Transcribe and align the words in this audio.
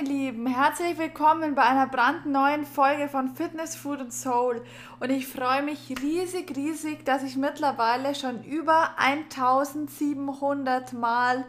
meine 0.00 0.14
Lieben, 0.14 0.46
herzlich 0.46 0.96
willkommen 0.98 1.54
bei 1.54 1.62
einer 1.62 1.86
brandneuen 1.86 2.64
Folge 2.64 3.08
von 3.08 3.34
Fitness, 3.34 3.76
Food 3.76 4.00
und 4.00 4.12
Soul. 4.12 4.62
Und 4.98 5.10
ich 5.10 5.26
freue 5.26 5.62
mich 5.62 5.94
riesig, 6.02 6.56
riesig, 6.56 7.04
dass 7.04 7.22
ich 7.22 7.36
mittlerweile 7.36 8.14
schon 8.14 8.42
über 8.44 8.98
1700 8.98 10.92
Mal 10.92 11.44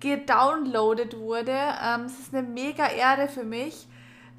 gedownloadet 0.00 1.18
wurde. 1.18 1.56
Ähm, 1.56 2.02
es 2.06 2.18
ist 2.18 2.34
eine 2.34 2.46
mega 2.46 2.86
Ehre 2.86 3.28
für 3.28 3.44
mich. 3.44 3.88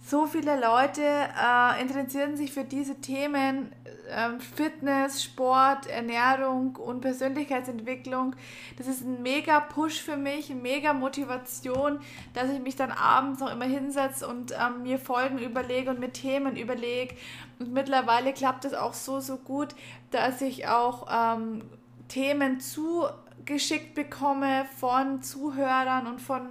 So 0.10 0.26
viele 0.26 0.60
Leute 0.60 1.04
äh, 1.04 1.80
interessieren 1.80 2.36
sich 2.36 2.52
für 2.52 2.64
diese 2.64 2.96
Themen 2.96 3.72
ähm, 4.10 4.40
Fitness, 4.40 5.24
Sport, 5.24 5.86
Ernährung 5.86 6.78
und 6.78 7.02
Persönlichkeitsentwicklung. 7.02 8.36
Das 8.80 8.88
ist 8.88 9.02
ein 9.02 9.22
mega 9.22 9.60
Push 9.60 10.02
für 10.02 10.18
mich, 10.18 10.50
eine 10.50 10.60
mega 10.62 10.94
Motivation, 10.94 12.00
dass 12.34 12.50
ich 12.50 12.60
mich 12.60 12.76
dann 12.76 12.92
abends 12.92 13.40
noch 13.40 13.52
immer 13.52 13.66
hinsetze 13.66 14.28
und 14.28 14.52
ähm, 14.54 14.82
mir 14.82 14.98
Folgen 14.98 15.38
überlege 15.38 15.92
und 15.92 16.00
mir 16.00 16.12
Themen 16.12 16.58
überlege. 16.58 17.14
Und 17.60 17.72
mittlerweile 17.72 18.34
klappt 18.34 18.66
es 18.66 18.74
auch 18.74 18.96
so, 18.96 19.20
so 19.20 19.38
gut, 19.38 19.76
dass 20.10 20.42
ich 20.42 20.68
auch 20.68 21.06
ähm, 21.12 21.62
Themen 22.08 22.60
zugeschickt 22.60 23.94
bekomme 23.94 24.66
von 24.80 25.22
Zuhörern 25.22 26.08
und 26.08 26.20
von 26.20 26.48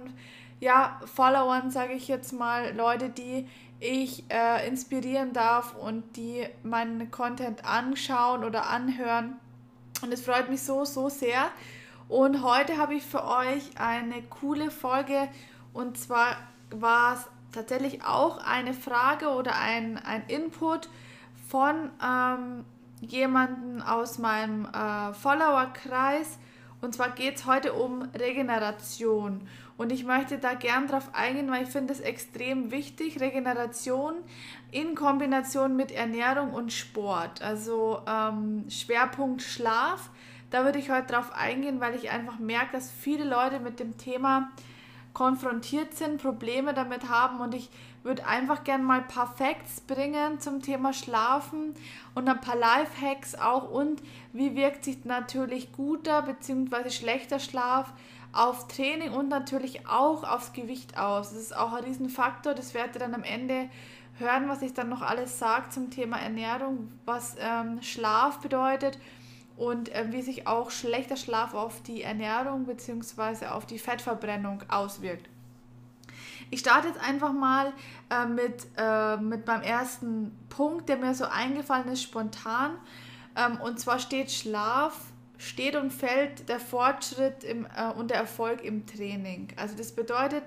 ja, 0.59 0.99
Followern, 1.05 1.71
sage 1.71 1.93
ich 1.93 2.07
jetzt 2.07 2.33
mal, 2.33 2.75
Leute, 2.75 3.09
die 3.09 3.47
ich 3.79 4.25
äh, 4.29 4.67
inspirieren 4.67 5.31
darf 5.31 5.73
und 5.75 6.17
die 6.17 6.45
meinen 6.63 7.11
Content 7.11 7.65
anschauen 7.65 8.43
oder 8.43 8.69
anhören. 8.69 9.39
Und 10.01 10.13
es 10.13 10.21
freut 10.21 10.49
mich 10.49 10.61
so, 10.63 10.83
so 10.85 11.09
sehr. 11.09 11.49
Und 12.09 12.43
heute 12.43 12.77
habe 12.77 12.95
ich 12.95 13.03
für 13.03 13.23
euch 13.23 13.77
eine 13.77 14.21
coole 14.23 14.71
Folge 14.71 15.29
und 15.73 15.97
zwar 15.97 16.35
war 16.71 17.13
es 17.13 17.25
tatsächlich 17.51 18.03
auch 18.03 18.43
eine 18.43 18.73
Frage 18.73 19.29
oder 19.29 19.55
ein, 19.55 19.97
ein 19.97 20.23
Input 20.27 20.89
von 21.47 21.91
ähm, 22.03 22.65
jemandem 23.01 23.81
aus 23.81 24.17
meinem 24.17 24.65
äh, 24.65 25.13
Followerkreis. 25.13 26.37
Und 26.81 26.95
zwar 26.95 27.09
geht 27.11 27.37
es 27.37 27.45
heute 27.45 27.73
um 27.73 28.03
Regeneration. 28.17 29.47
Und 29.77 29.91
ich 29.91 30.05
möchte 30.05 30.37
da 30.37 30.53
gern 30.53 30.87
drauf 30.87 31.09
eingehen, 31.13 31.51
weil 31.51 31.63
ich 31.63 31.69
finde 31.69 31.93
es 31.93 31.99
extrem 31.99 32.71
wichtig. 32.71 33.19
Regeneration 33.19 34.15
in 34.71 34.95
Kombination 34.95 35.75
mit 35.75 35.91
Ernährung 35.91 36.53
und 36.53 36.71
Sport. 36.71 37.41
Also 37.41 38.01
ähm, 38.07 38.65
Schwerpunkt 38.69 39.41
Schlaf. 39.41 40.09
Da 40.51 40.65
würde 40.65 40.79
ich 40.79 40.89
heute 40.89 41.13
drauf 41.13 41.31
eingehen, 41.33 41.79
weil 41.79 41.95
ich 41.95 42.09
einfach 42.09 42.39
merke, 42.39 42.73
dass 42.73 42.91
viele 42.91 43.23
Leute 43.23 43.59
mit 43.59 43.79
dem 43.79 43.97
Thema 43.97 44.49
konfrontiert 45.13 45.95
sind, 45.95 46.21
Probleme 46.21 46.73
damit 46.73 47.09
haben 47.09 47.39
und 47.41 47.53
ich 47.53 47.69
würde 48.03 48.25
einfach 48.25 48.63
gern 48.63 48.83
mal 48.83 48.99
ein 48.99 49.07
paar 49.07 49.27
Facts 49.27 49.81
bringen 49.81 50.39
zum 50.39 50.61
Thema 50.61 50.93
Schlafen 50.93 51.75
und 52.15 52.29
ein 52.29 52.39
paar 52.39 52.55
Life-Hacks 52.55 53.35
auch 53.35 53.69
und 53.69 54.01
wie 54.31 54.55
wirkt 54.55 54.85
sich 54.85 55.03
natürlich 55.05 55.71
guter 55.73 56.21
bzw. 56.21 56.89
schlechter 56.89 57.39
Schlaf 57.39 57.91
auf 58.31 58.67
Training 58.67 59.11
und 59.11 59.27
natürlich 59.27 59.87
auch 59.87 60.23
aufs 60.23 60.53
Gewicht 60.53 60.97
aus. 60.97 61.31
Das 61.31 61.39
ist 61.39 61.55
auch 61.55 61.73
ein 61.73 61.83
Riesenfaktor. 61.83 62.53
Das 62.53 62.73
werdet 62.73 62.95
ihr 62.95 62.99
dann 62.99 63.15
am 63.15 63.23
Ende 63.23 63.69
hören, 64.19 64.47
was 64.47 64.61
ich 64.61 64.73
dann 64.73 64.89
noch 64.89 65.01
alles 65.01 65.39
sage 65.39 65.69
zum 65.69 65.89
Thema 65.89 66.17
Ernährung, 66.17 66.91
was 67.05 67.35
ähm, 67.39 67.81
Schlaf 67.81 68.39
bedeutet 68.39 68.99
und 69.59 69.89
äh, 69.89 70.07
wie 70.11 70.21
sich 70.21 70.47
auch 70.47 70.71
schlechter 70.71 71.17
Schlaf 71.17 71.53
auf 71.53 71.83
die 71.83 72.01
Ernährung 72.01 72.65
bzw. 72.65 73.47
auf 73.47 73.65
die 73.65 73.77
Fettverbrennung 73.77 74.63
auswirkt. 74.69 75.29
Ich 76.49 76.61
starte 76.61 76.87
jetzt 76.87 76.99
einfach 76.99 77.33
mal 77.33 77.73
äh, 78.09 78.25
mit, 78.25 78.65
äh, 78.77 79.17
mit 79.17 79.45
meinem 79.45 79.61
ersten 79.61 80.35
Punkt, 80.49 80.89
der 80.89 80.97
mir 80.97 81.13
so 81.13 81.25
eingefallen 81.25 81.89
ist, 81.89 82.01
spontan. 82.01 82.71
Ähm, 83.35 83.59
und 83.61 83.79
zwar 83.79 83.99
steht 83.99 84.31
Schlaf 84.31 84.95
steht 85.39 85.77
und 85.77 85.91
fällt 85.91 86.49
der 86.49 86.59
Fortschritt 86.59 87.43
im, 87.43 87.65
äh, 87.65 87.91
und 87.97 88.11
der 88.11 88.17
Erfolg 88.17 88.61
im 88.63 88.85
Training. 88.85 89.47
Also 89.55 89.75
das 89.75 89.93
bedeutet, 89.93 90.43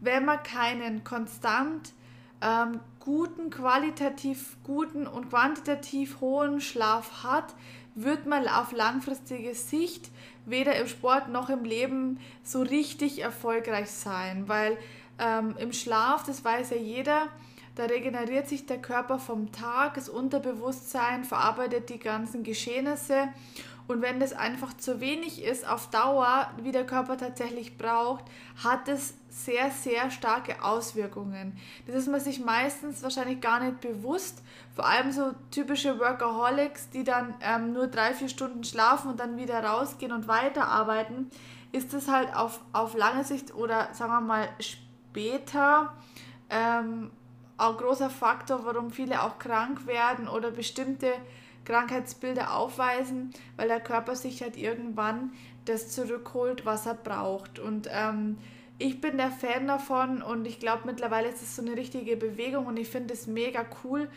wenn 0.00 0.26
man 0.26 0.42
keinen 0.42 1.02
konstant 1.02 1.94
ähm, 2.42 2.80
guten, 3.00 3.48
qualitativ 3.48 4.58
guten 4.62 5.06
und 5.06 5.30
quantitativ 5.30 6.20
hohen 6.20 6.60
Schlaf 6.60 7.24
hat, 7.24 7.54
wird 7.94 8.26
man 8.26 8.48
auf 8.48 8.72
langfristige 8.72 9.54
Sicht 9.54 10.10
weder 10.46 10.76
im 10.76 10.86
Sport 10.86 11.28
noch 11.28 11.48
im 11.48 11.64
Leben 11.64 12.18
so 12.42 12.62
richtig 12.62 13.20
erfolgreich 13.22 13.90
sein, 13.90 14.48
weil 14.48 14.76
ähm, 15.18 15.54
im 15.58 15.72
Schlaf, 15.72 16.24
das 16.24 16.44
weiß 16.44 16.70
ja 16.70 16.76
jeder, 16.76 17.28
da 17.74 17.84
regeneriert 17.84 18.48
sich 18.48 18.66
der 18.66 18.80
Körper 18.80 19.18
vom 19.18 19.52
Tag, 19.52 19.94
das 19.94 20.08
Unterbewusstsein 20.08 21.24
verarbeitet 21.24 21.90
die 21.90 21.98
ganzen 21.98 22.42
Geschehnisse 22.42 23.28
und 23.86 24.00
wenn 24.00 24.18
das 24.18 24.32
einfach 24.32 24.74
zu 24.74 25.00
wenig 25.00 25.42
ist 25.42 25.68
auf 25.68 25.90
Dauer, 25.90 26.50
wie 26.62 26.72
der 26.72 26.86
Körper 26.86 27.18
tatsächlich 27.18 27.76
braucht, 27.76 28.24
hat 28.62 28.88
es 28.88 29.14
sehr, 29.28 29.70
sehr 29.70 30.10
starke 30.10 30.62
Auswirkungen. 30.62 31.58
Das 31.86 31.96
ist 31.96 32.08
man 32.08 32.20
sich 32.20 32.42
meistens 32.42 33.02
wahrscheinlich 33.02 33.42
gar 33.42 33.60
nicht 33.60 33.82
bewusst. 33.82 34.42
Vor 34.74 34.86
allem 34.86 35.12
so 35.12 35.32
typische 35.50 35.98
Workaholics, 35.98 36.88
die 36.90 37.04
dann 37.04 37.34
ähm, 37.42 37.74
nur 37.74 37.88
drei, 37.88 38.14
vier 38.14 38.30
Stunden 38.30 38.64
schlafen 38.64 39.10
und 39.10 39.20
dann 39.20 39.36
wieder 39.36 39.62
rausgehen 39.62 40.12
und 40.12 40.28
weiterarbeiten, 40.28 41.30
ist 41.72 41.92
das 41.92 42.08
halt 42.08 42.34
auf, 42.34 42.60
auf 42.72 42.96
lange 42.96 43.24
Sicht 43.24 43.54
oder 43.54 43.92
sagen 43.92 44.12
wir 44.12 44.20
mal 44.22 44.48
später 44.60 45.92
ähm, 46.48 47.10
ein 47.56 47.76
großer 47.76 48.10
Faktor, 48.10 48.64
warum 48.64 48.90
viele 48.90 49.22
auch 49.22 49.38
krank 49.38 49.86
werden 49.86 50.28
oder 50.28 50.50
bestimmte 50.50 51.12
Krankheitsbilder 51.64 52.54
aufweisen, 52.54 53.30
weil 53.56 53.68
der 53.68 53.80
Körper 53.80 54.16
sich 54.16 54.42
halt 54.42 54.56
irgendwann 54.56 55.32
das 55.64 55.90
zurückholt, 55.90 56.66
was 56.66 56.86
er 56.86 56.94
braucht. 56.94 57.58
Und 57.58 57.88
ähm, 57.90 58.38
ich 58.78 59.00
bin 59.00 59.16
der 59.16 59.30
Fan 59.30 59.66
davon 59.66 60.22
und 60.22 60.46
ich 60.46 60.58
glaube 60.58 60.82
mittlerweile 60.84 61.28
ist 61.28 61.42
es 61.42 61.56
so 61.56 61.62
eine 61.62 61.76
richtige 61.76 62.16
Bewegung 62.16 62.66
und 62.66 62.76
ich 62.76 62.88
finde 62.88 63.14
es 63.14 63.26
mega 63.26 63.64
cool, 63.82 64.08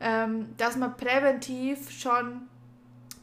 ähm, 0.00 0.56
dass 0.56 0.76
man 0.76 0.96
präventiv 0.96 1.90
schon 1.90 2.48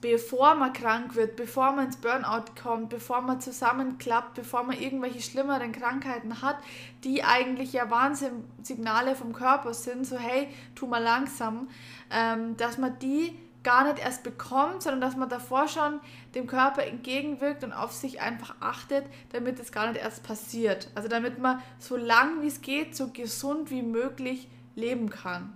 bevor 0.03 0.55
man 0.55 0.73
krank 0.73 1.15
wird, 1.15 1.37
bevor 1.37 1.71
man 1.71 1.85
ins 1.85 1.95
Burnout 1.95 2.43
kommt, 2.61 2.89
bevor 2.89 3.21
man 3.21 3.39
zusammenklappt, 3.39 4.33
bevor 4.33 4.63
man 4.63 4.77
irgendwelche 4.77 5.21
schlimmeren 5.21 5.71
Krankheiten 5.71 6.41
hat, 6.41 6.57
die 7.05 7.23
eigentlich 7.23 7.71
ja 7.71 7.89
Warnsignale 7.89 9.15
vom 9.15 9.31
Körper 9.31 9.73
sind, 9.73 10.05
so 10.05 10.17
hey, 10.17 10.49
tu 10.75 10.87
mal 10.87 11.01
langsam, 11.01 11.69
ähm, 12.11 12.57
dass 12.57 12.77
man 12.77 12.99
die 12.99 13.39
gar 13.63 13.85
nicht 13.85 14.03
erst 14.03 14.23
bekommt, 14.23 14.83
sondern 14.83 14.99
dass 14.99 15.15
man 15.15 15.29
davor 15.29 15.69
schon 15.69 16.01
dem 16.35 16.47
Körper 16.47 16.85
entgegenwirkt 16.85 17.63
und 17.63 17.71
auf 17.71 17.93
sich 17.93 18.19
einfach 18.19 18.55
achtet, 18.59 19.05
damit 19.31 19.57
es 19.61 19.71
gar 19.71 19.89
nicht 19.89 20.01
erst 20.01 20.21
passiert. 20.23 20.89
Also 20.95 21.07
damit 21.07 21.39
man 21.39 21.61
so 21.79 21.95
lang 21.95 22.41
wie 22.41 22.47
es 22.47 22.59
geht, 22.59 22.93
so 22.93 23.07
gesund 23.07 23.71
wie 23.71 23.83
möglich 23.83 24.49
leben 24.75 25.09
kann. 25.09 25.55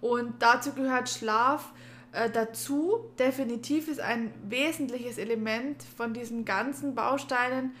Und 0.00 0.34
dazu 0.42 0.74
gehört 0.74 1.08
Schlaf 1.08 1.72
äh, 2.14 2.30
dazu. 2.30 3.10
Definitiv 3.18 3.88
ist 3.88 4.00
ein 4.00 4.32
wesentliches 4.48 5.18
Element 5.18 5.82
von 5.96 6.14
diesen 6.14 6.44
ganzen 6.44 6.94
Bausteinen. 6.94 7.74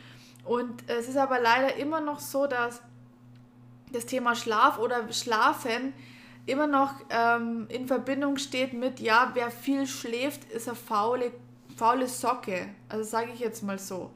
Und 0.44 0.88
es 0.88 1.08
ist 1.08 1.16
aber 1.16 1.40
leider 1.40 1.76
immer 1.76 2.00
noch 2.00 2.20
so, 2.20 2.46
dass 2.46 2.82
das 3.92 4.06
Thema 4.06 4.34
Schlaf 4.34 4.78
oder 4.78 5.10
Schlafen 5.12 5.94
immer 6.46 6.66
noch 6.66 6.94
ähm, 7.10 7.66
in 7.70 7.86
Verbindung 7.86 8.36
steht 8.36 8.74
mit, 8.74 9.00
ja, 9.00 9.30
wer 9.34 9.50
viel 9.50 9.86
schläft, 9.86 10.44
ist 10.50 10.68
eine 10.68 10.76
faule, 10.76 11.32
faule 11.76 12.08
Socke. 12.08 12.68
Also 12.88 13.04
sage 13.04 13.30
ich 13.32 13.40
jetzt 13.40 13.62
mal 13.62 13.78
so. 13.78 14.10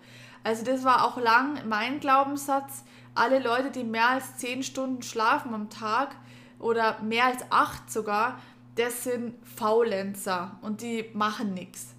Also 0.44 0.64
das 0.64 0.84
war 0.84 1.04
auch 1.04 1.16
lang 1.16 1.66
mein 1.69 2.00
Glaubenssatz. 2.00 2.84
Alle 3.14 3.38
Leute, 3.38 3.70
die 3.70 3.84
mehr 3.84 4.10
als 4.10 4.37
10 4.37 4.62
Stunden 4.62 5.02
schlafen 5.02 5.54
am 5.54 5.70
Tag 5.70 6.14
oder 6.58 7.00
mehr 7.02 7.26
als 7.26 7.43
8 7.50 7.90
sogar, 7.90 8.38
das 8.78 9.04
sind 9.04 9.34
Faulenzer 9.44 10.58
und 10.62 10.82
die 10.82 11.10
machen 11.12 11.52
nichts. 11.52 11.94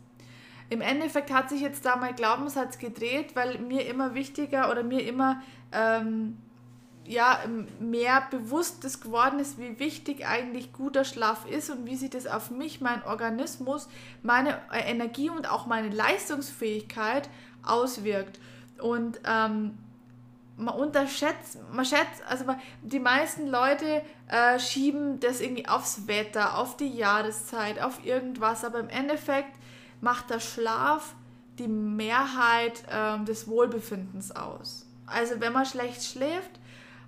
Im 0.69 0.81
Endeffekt 0.81 1.31
hat 1.31 1.49
sich 1.49 1.61
jetzt 1.61 1.83
da 1.85 1.95
mein 1.95 2.15
Glaubenssatz 2.15 2.77
gedreht, 2.77 3.35
weil 3.35 3.57
mir 3.59 3.87
immer 3.87 4.13
wichtiger 4.13 4.71
oder 4.71 4.83
mir 4.83 5.05
immer 5.05 5.41
ähm, 5.71 6.37
ja, 7.05 7.39
mehr 7.79 8.27
bewusst 8.29 9.01
geworden 9.01 9.39
ist, 9.39 9.57
wie 9.57 9.79
wichtig 9.79 10.27
eigentlich 10.27 10.71
guter 10.71 11.03
Schlaf 11.03 11.49
ist 11.49 11.71
und 11.71 11.87
wie 11.87 11.95
sich 11.95 12.11
das 12.11 12.27
auf 12.27 12.51
mich, 12.51 12.81
meinen 12.81 13.01
Organismus, 13.01 13.89
meine 14.21 14.59
äh, 14.71 14.91
Energie 14.91 15.31
und 15.31 15.49
auch 15.49 15.65
meine 15.65 15.89
Leistungsfähigkeit 15.89 17.29
auswirkt. 17.63 18.39
Und 18.79 19.19
ähm, 19.25 19.75
man 20.59 20.75
unterschätzt, 20.75 21.57
man 21.71 21.85
schätzt, 21.85 22.21
also 22.27 22.45
man, 22.45 22.59
die 22.81 22.99
meisten 22.99 23.47
Leute 23.47 24.01
äh, 24.27 24.59
schieben 24.59 25.19
das 25.19 25.41
irgendwie 25.41 25.67
aufs 25.67 26.07
Wetter, 26.07 26.57
auf 26.57 26.77
die 26.77 26.89
Jahreszeit, 26.89 27.81
auf 27.81 28.05
irgendwas, 28.05 28.63
aber 28.63 28.79
im 28.79 28.89
Endeffekt 28.89 29.55
macht 30.01 30.29
der 30.29 30.39
Schlaf 30.39 31.15
die 31.57 31.67
Mehrheit 31.67 32.83
äh, 32.91 33.23
des 33.23 33.47
Wohlbefindens 33.47 34.35
aus. 34.35 34.85
Also 35.05 35.39
wenn 35.39 35.53
man 35.53 35.65
schlecht 35.65 36.03
schläft, 36.03 36.59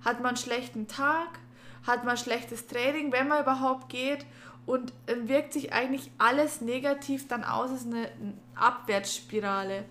hat 0.03 0.19
man 0.19 0.29
einen 0.29 0.37
schlechten 0.37 0.87
Tag, 0.87 1.39
hat 1.85 2.03
man 2.03 2.17
schlechtes 2.17 2.67
Training, 2.67 3.11
wenn 3.11 3.27
man 3.27 3.41
überhaupt 3.41 3.89
geht 3.89 4.25
und 4.65 4.93
wirkt 5.05 5.53
sich 5.53 5.73
eigentlich 5.73 6.11
alles 6.17 6.61
negativ 6.61 7.27
dann 7.27 7.43
aus, 7.43 7.71
ist 7.71 7.87
eine 7.87 8.09
Abwärtsspirale. 8.55 9.85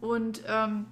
Und 0.00 0.42
ähm, 0.46 0.86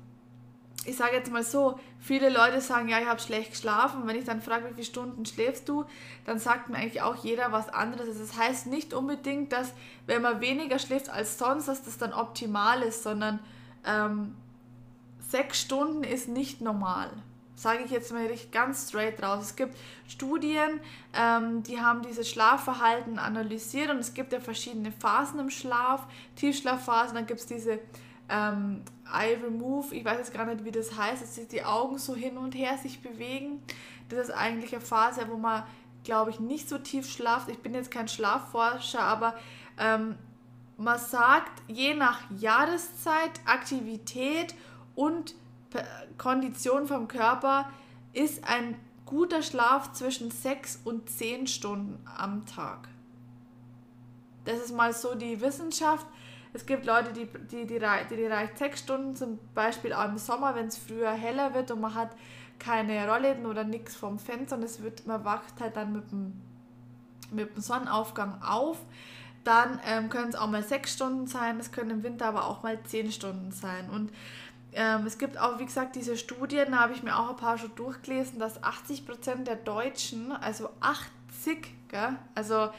ich 0.86 0.96
sage 0.96 1.16
jetzt 1.16 1.30
mal 1.30 1.42
so, 1.42 1.78
viele 1.98 2.28
Leute 2.28 2.60
sagen, 2.60 2.88
ja, 2.88 3.00
ich 3.00 3.06
habe 3.06 3.20
schlecht 3.20 3.52
geschlafen. 3.52 4.06
wenn 4.06 4.16
ich 4.16 4.24
dann 4.24 4.40
frage, 4.40 4.68
wie 4.68 4.74
viele 4.74 4.86
Stunden 4.86 5.26
schläfst 5.26 5.68
du, 5.68 5.84
dann 6.24 6.38
sagt 6.38 6.68
mir 6.68 6.76
eigentlich 6.76 7.02
auch 7.02 7.16
jeder 7.24 7.52
was 7.52 7.68
anderes. 7.68 8.18
Das 8.18 8.36
heißt 8.36 8.66
nicht 8.66 8.94
unbedingt, 8.94 9.52
dass 9.52 9.72
wenn 10.06 10.22
man 10.22 10.40
weniger 10.40 10.78
schläft 10.78 11.08
als 11.08 11.38
sonst, 11.38 11.68
dass 11.68 11.84
das 11.84 11.98
dann 11.98 12.12
optimal 12.12 12.82
ist, 12.82 13.02
sondern 13.02 13.40
ähm, 13.84 14.36
sechs 15.28 15.60
Stunden 15.60 16.04
ist 16.04 16.28
nicht 16.28 16.60
normal. 16.60 17.10
Sage 17.54 17.84
ich 17.84 17.90
jetzt 17.90 18.12
mal 18.12 18.28
ganz 18.52 18.88
straight 18.88 19.22
raus. 19.22 19.42
Es 19.42 19.56
gibt 19.56 19.76
Studien, 20.06 20.78
ähm, 21.14 21.62
die 21.62 21.80
haben 21.80 22.02
dieses 22.02 22.28
Schlafverhalten 22.28 23.18
analysiert 23.18 23.90
und 23.90 23.98
es 23.98 24.12
gibt 24.12 24.34
ja 24.34 24.40
verschiedene 24.40 24.92
Phasen 24.92 25.40
im 25.40 25.48
Schlaf, 25.48 26.06
Tiefschlafphasen, 26.36 27.14
dann 27.14 27.26
gibt 27.26 27.40
es 27.40 27.46
diese 27.46 27.80
ähm, 28.28 28.82
Eye 29.12 29.38
Remove, 29.42 29.94
ich 29.94 30.04
weiß 30.04 30.18
jetzt 30.18 30.34
gar 30.34 30.46
nicht, 30.46 30.64
wie 30.64 30.72
das 30.72 30.96
heißt, 30.96 31.22
dass 31.22 31.34
sich 31.34 31.48
die 31.48 31.64
Augen 31.64 31.98
so 31.98 32.14
hin 32.14 32.36
und 32.38 32.54
her 32.54 32.76
sich 32.78 33.00
bewegen. 33.00 33.62
Das 34.08 34.28
ist 34.28 34.34
eigentlich 34.34 34.74
eine 34.74 34.84
Phase, 34.84 35.26
wo 35.28 35.36
man, 35.36 35.64
glaube 36.04 36.30
ich, 36.30 36.40
nicht 36.40 36.68
so 36.68 36.78
tief 36.78 37.08
schlaft. 37.08 37.48
Ich 37.50 37.58
bin 37.58 37.74
jetzt 37.74 37.90
kein 37.90 38.08
Schlafforscher, 38.08 39.00
aber 39.00 39.34
ähm, 39.78 40.16
man 40.76 40.98
sagt, 40.98 41.62
je 41.68 41.94
nach 41.94 42.20
Jahreszeit, 42.38 43.40
Aktivität 43.46 44.54
und 44.94 45.34
Kondition 46.18 46.86
vom 46.86 47.08
Körper 47.08 47.70
ist 48.12 48.44
ein 48.44 48.76
guter 49.04 49.42
Schlaf 49.42 49.92
zwischen 49.92 50.30
6 50.30 50.80
und 50.84 51.08
10 51.08 51.46
Stunden 51.46 52.04
am 52.16 52.44
Tag. 52.46 52.88
Das 54.44 54.58
ist 54.58 54.74
mal 54.74 54.92
so 54.92 55.14
die 55.14 55.40
Wissenschaft. 55.40 56.06
Es 56.56 56.64
gibt 56.64 56.86
Leute, 56.86 57.12
die, 57.12 57.26
die, 57.26 57.66
die, 57.66 57.78
die, 57.78 58.16
die 58.16 58.26
reicht 58.26 58.58
6 58.58 58.80
Stunden, 58.80 59.14
zum 59.14 59.38
Beispiel 59.54 59.92
auch 59.92 60.06
im 60.06 60.16
Sommer, 60.16 60.54
wenn 60.54 60.66
es 60.68 60.78
früher 60.78 61.10
heller 61.12 61.52
wird 61.54 61.70
und 61.70 61.80
man 61.82 61.94
hat 61.94 62.10
keine 62.58 63.06
Rollläden 63.06 63.44
oder 63.44 63.62
nichts 63.62 63.94
vom 63.94 64.18
Fenster 64.18 64.56
und 64.56 64.62
es 64.62 64.82
wird, 64.82 65.06
man 65.06 65.22
wacht 65.24 65.60
halt 65.60 65.76
dann 65.76 65.92
mit 65.92 66.10
dem, 66.10 66.32
mit 67.30 67.54
dem 67.54 67.60
Sonnenaufgang 67.60 68.40
auf 68.42 68.78
dann 69.44 69.80
ähm, 69.86 70.08
können 70.08 70.30
es 70.30 70.34
auch 70.34 70.48
mal 70.48 70.64
sechs 70.64 70.94
Stunden 70.94 71.28
sein, 71.28 71.60
es 71.60 71.70
können 71.70 71.90
im 71.90 72.02
Winter 72.02 72.26
aber 72.26 72.46
auch 72.46 72.64
mal 72.64 72.82
zehn 72.82 73.12
Stunden 73.12 73.52
sein. 73.52 73.88
Und 73.90 74.10
ähm, 74.72 75.06
es 75.06 75.18
gibt 75.18 75.38
auch, 75.38 75.60
wie 75.60 75.66
gesagt, 75.66 75.94
diese 75.94 76.16
Studien, 76.16 76.72
da 76.72 76.80
habe 76.80 76.94
ich 76.94 77.04
mir 77.04 77.16
auch 77.16 77.30
ein 77.30 77.36
paar 77.36 77.56
schon 77.56 77.72
durchgelesen, 77.76 78.40
dass 78.40 78.60
80% 78.62 79.44
der 79.44 79.54
Deutschen, 79.54 80.32
also 80.32 80.70
80, 80.80 81.68
gell, 81.88 82.16
also 82.34 82.70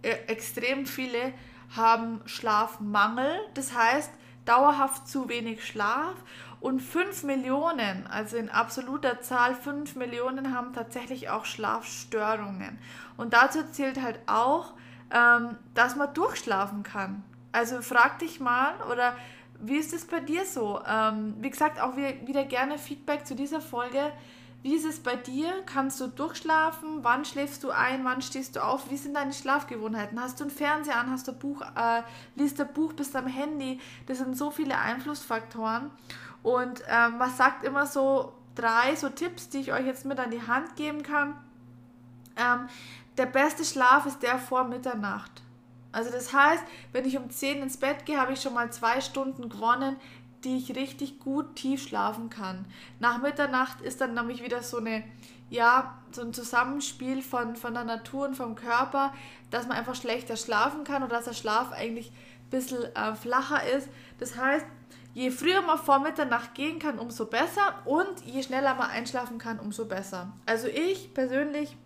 äh, 0.00 0.14
extrem 0.26 0.86
viele, 0.86 1.34
haben 1.76 2.20
Schlafmangel. 2.26 3.40
Das 3.54 3.74
heißt, 3.74 4.10
dauerhaft 4.44 5.08
zu 5.08 5.28
wenig 5.28 5.66
Schlaf. 5.66 6.14
Und 6.60 6.80
5 6.80 7.24
Millionen, 7.24 8.06
also 8.06 8.38
in 8.38 8.48
absoluter 8.48 9.20
Zahl 9.20 9.54
5 9.54 9.96
Millionen, 9.96 10.54
haben 10.54 10.72
tatsächlich 10.72 11.28
auch 11.28 11.44
Schlafstörungen. 11.44 12.78
Und 13.18 13.34
dazu 13.34 13.62
zählt 13.70 14.00
halt 14.00 14.18
auch, 14.26 14.72
ähm, 15.10 15.56
dass 15.74 15.94
man 15.94 16.14
durchschlafen 16.14 16.82
kann. 16.82 17.22
Also 17.52 17.82
frag 17.82 18.18
dich 18.18 18.40
mal 18.40 18.72
oder 18.90 19.14
wie 19.60 19.76
ist 19.76 19.92
es 19.92 20.06
bei 20.06 20.20
dir 20.20 20.44
so? 20.44 20.80
Ähm, 20.88 21.34
wie 21.38 21.50
gesagt, 21.50 21.80
auch 21.80 21.96
wieder 21.96 22.44
gerne 22.44 22.78
Feedback 22.78 23.26
zu 23.26 23.34
dieser 23.34 23.60
Folge. 23.60 24.12
Wie 24.64 24.74
ist 24.74 24.86
es 24.86 24.98
bei 24.98 25.14
dir? 25.14 25.52
Kannst 25.66 26.00
du 26.00 26.06
durchschlafen? 26.06 27.00
Wann 27.04 27.26
schläfst 27.26 27.62
du 27.64 27.70
ein? 27.70 28.02
Wann 28.02 28.22
stehst 28.22 28.56
du 28.56 28.64
auf? 28.64 28.90
Wie 28.90 28.96
sind 28.96 29.12
deine 29.12 29.34
Schlafgewohnheiten? 29.34 30.18
Hast 30.18 30.40
du 30.40 30.44
einen 30.44 30.50
Fernseher 30.50 30.96
an? 30.96 31.10
Hast 31.10 31.28
du 31.28 31.32
ein 31.32 31.38
Buch? 31.38 31.60
Äh, 31.60 32.00
liest 32.34 32.58
du 32.58 32.64
Buch? 32.64 32.94
Bist 32.94 33.12
du 33.12 33.18
am 33.18 33.26
Handy? 33.26 33.78
Das 34.06 34.16
sind 34.16 34.38
so 34.38 34.50
viele 34.50 34.78
Einflussfaktoren. 34.78 35.90
Und 36.42 36.82
ähm, 36.88 37.16
was 37.18 37.36
sagt 37.36 37.66
immer 37.66 37.84
so 37.84 38.32
drei 38.54 38.96
so 38.96 39.10
Tipps, 39.10 39.50
die 39.50 39.58
ich 39.58 39.72
euch 39.74 39.84
jetzt 39.84 40.06
mit 40.06 40.18
an 40.18 40.30
die 40.30 40.40
Hand 40.40 40.76
geben 40.76 41.02
kann? 41.02 41.36
Ähm, 42.34 42.66
der 43.18 43.26
beste 43.26 43.66
Schlaf 43.66 44.06
ist 44.06 44.22
der 44.22 44.38
vor 44.38 44.64
Mitternacht. 44.64 45.42
Also 45.92 46.10
das 46.10 46.32
heißt, 46.32 46.64
wenn 46.92 47.04
ich 47.04 47.18
um 47.18 47.28
10 47.28 47.60
ins 47.60 47.76
Bett 47.76 48.06
gehe, 48.06 48.18
habe 48.18 48.32
ich 48.32 48.40
schon 48.40 48.54
mal 48.54 48.72
zwei 48.72 49.02
Stunden 49.02 49.50
gewonnen, 49.50 49.96
die 50.44 50.56
ich 50.56 50.76
richtig 50.76 51.20
gut 51.20 51.56
tief 51.56 51.82
schlafen 51.82 52.30
kann. 52.30 52.66
Nach 53.00 53.20
Mitternacht 53.20 53.80
ist 53.80 54.00
dann 54.00 54.14
nämlich 54.14 54.42
wieder 54.42 54.62
so 54.62 54.78
eine, 54.78 55.04
ja, 55.50 55.98
so 56.12 56.22
ein 56.22 56.32
Zusammenspiel 56.32 57.22
von, 57.22 57.56
von 57.56 57.74
der 57.74 57.84
Natur 57.84 58.28
und 58.28 58.36
vom 58.36 58.54
Körper, 58.54 59.12
dass 59.50 59.66
man 59.66 59.76
einfach 59.76 59.94
schlechter 59.94 60.36
schlafen 60.36 60.84
kann 60.84 61.02
oder 61.02 61.16
dass 61.16 61.24
der 61.26 61.32
Schlaf 61.34 61.72
eigentlich 61.72 62.10
ein 62.10 62.50
bisschen 62.50 62.84
äh, 62.94 63.14
flacher 63.14 63.66
ist. 63.66 63.88
Das 64.18 64.36
heißt, 64.36 64.66
je 65.14 65.30
früher 65.30 65.62
man 65.62 65.78
vor 65.78 66.00
Mitternacht 66.00 66.54
gehen 66.54 66.78
kann, 66.78 66.98
umso 66.98 67.26
besser 67.26 67.74
und 67.84 68.24
je 68.24 68.42
schneller 68.42 68.74
man 68.74 68.90
einschlafen 68.90 69.38
kann, 69.38 69.58
umso 69.58 69.86
besser. 69.86 70.32
Also 70.46 70.68
ich 70.68 71.14
persönlich 71.14 71.76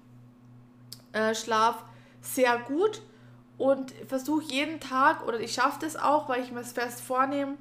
äh, 1.12 1.34
schlafe 1.34 1.84
sehr 2.20 2.58
gut 2.58 3.02
und 3.58 3.93
versuche 4.06 4.44
jeden 4.44 4.81
Tag, 4.81 5.26
oder 5.26 5.40
ich 5.40 5.52
schaffe 5.52 5.78
das 5.81 5.96
auch, 5.96 6.28
weil 6.28 6.43
ich 6.43 6.52
mir 6.52 6.60
es 6.60 6.72
fest 6.72 7.00
vornehme, 7.00 7.56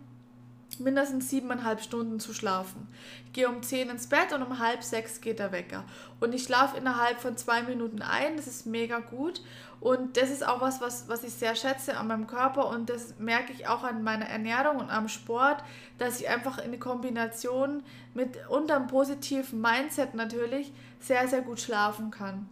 mindestens 0.79 1.29
siebeneinhalb 1.29 1.81
Stunden 1.81 2.19
zu 2.19 2.33
schlafen. 2.33 2.87
Ich 3.25 3.33
gehe 3.33 3.49
um 3.49 3.63
zehn 3.63 3.89
ins 3.89 4.07
Bett 4.07 4.33
und 4.33 4.43
um 4.43 4.59
halb 4.59 4.83
sechs 4.83 5.21
geht 5.21 5.39
der 5.39 5.51
Wecker. 5.51 5.83
Und 6.19 6.33
ich 6.33 6.43
schlafe 6.43 6.77
innerhalb 6.77 7.19
von 7.19 7.37
zwei 7.37 7.63
Minuten 7.63 8.01
ein, 8.01 8.35
das 8.35 8.47
ist 8.47 8.65
mega 8.65 8.99
gut. 8.99 9.41
Und 9.79 10.17
das 10.17 10.31
ist 10.31 10.45
auch 10.45 10.59
was, 10.59 10.81
was, 10.81 11.07
was 11.07 11.23
ich 11.23 11.33
sehr 11.33 11.55
schätze 11.55 11.97
an 11.97 12.07
meinem 12.07 12.25
Körper 12.25 12.67
und 12.67 12.89
das 12.89 13.19
merke 13.19 13.53
ich 13.53 13.67
auch 13.67 13.83
an 13.83 14.03
meiner 14.03 14.25
Ernährung 14.25 14.77
und 14.77 14.89
am 14.89 15.07
Sport, 15.07 15.63
dass 15.99 16.19
ich 16.19 16.27
einfach 16.27 16.57
in 16.57 16.79
Kombination 16.79 17.83
mit 18.15 18.37
unter 18.49 18.75
einem 18.75 18.87
positiven 18.87 19.61
Mindset 19.61 20.15
natürlich 20.15 20.73
sehr, 20.99 21.27
sehr 21.27 21.41
gut 21.41 21.59
schlafen 21.59 22.09
kann. 22.09 22.49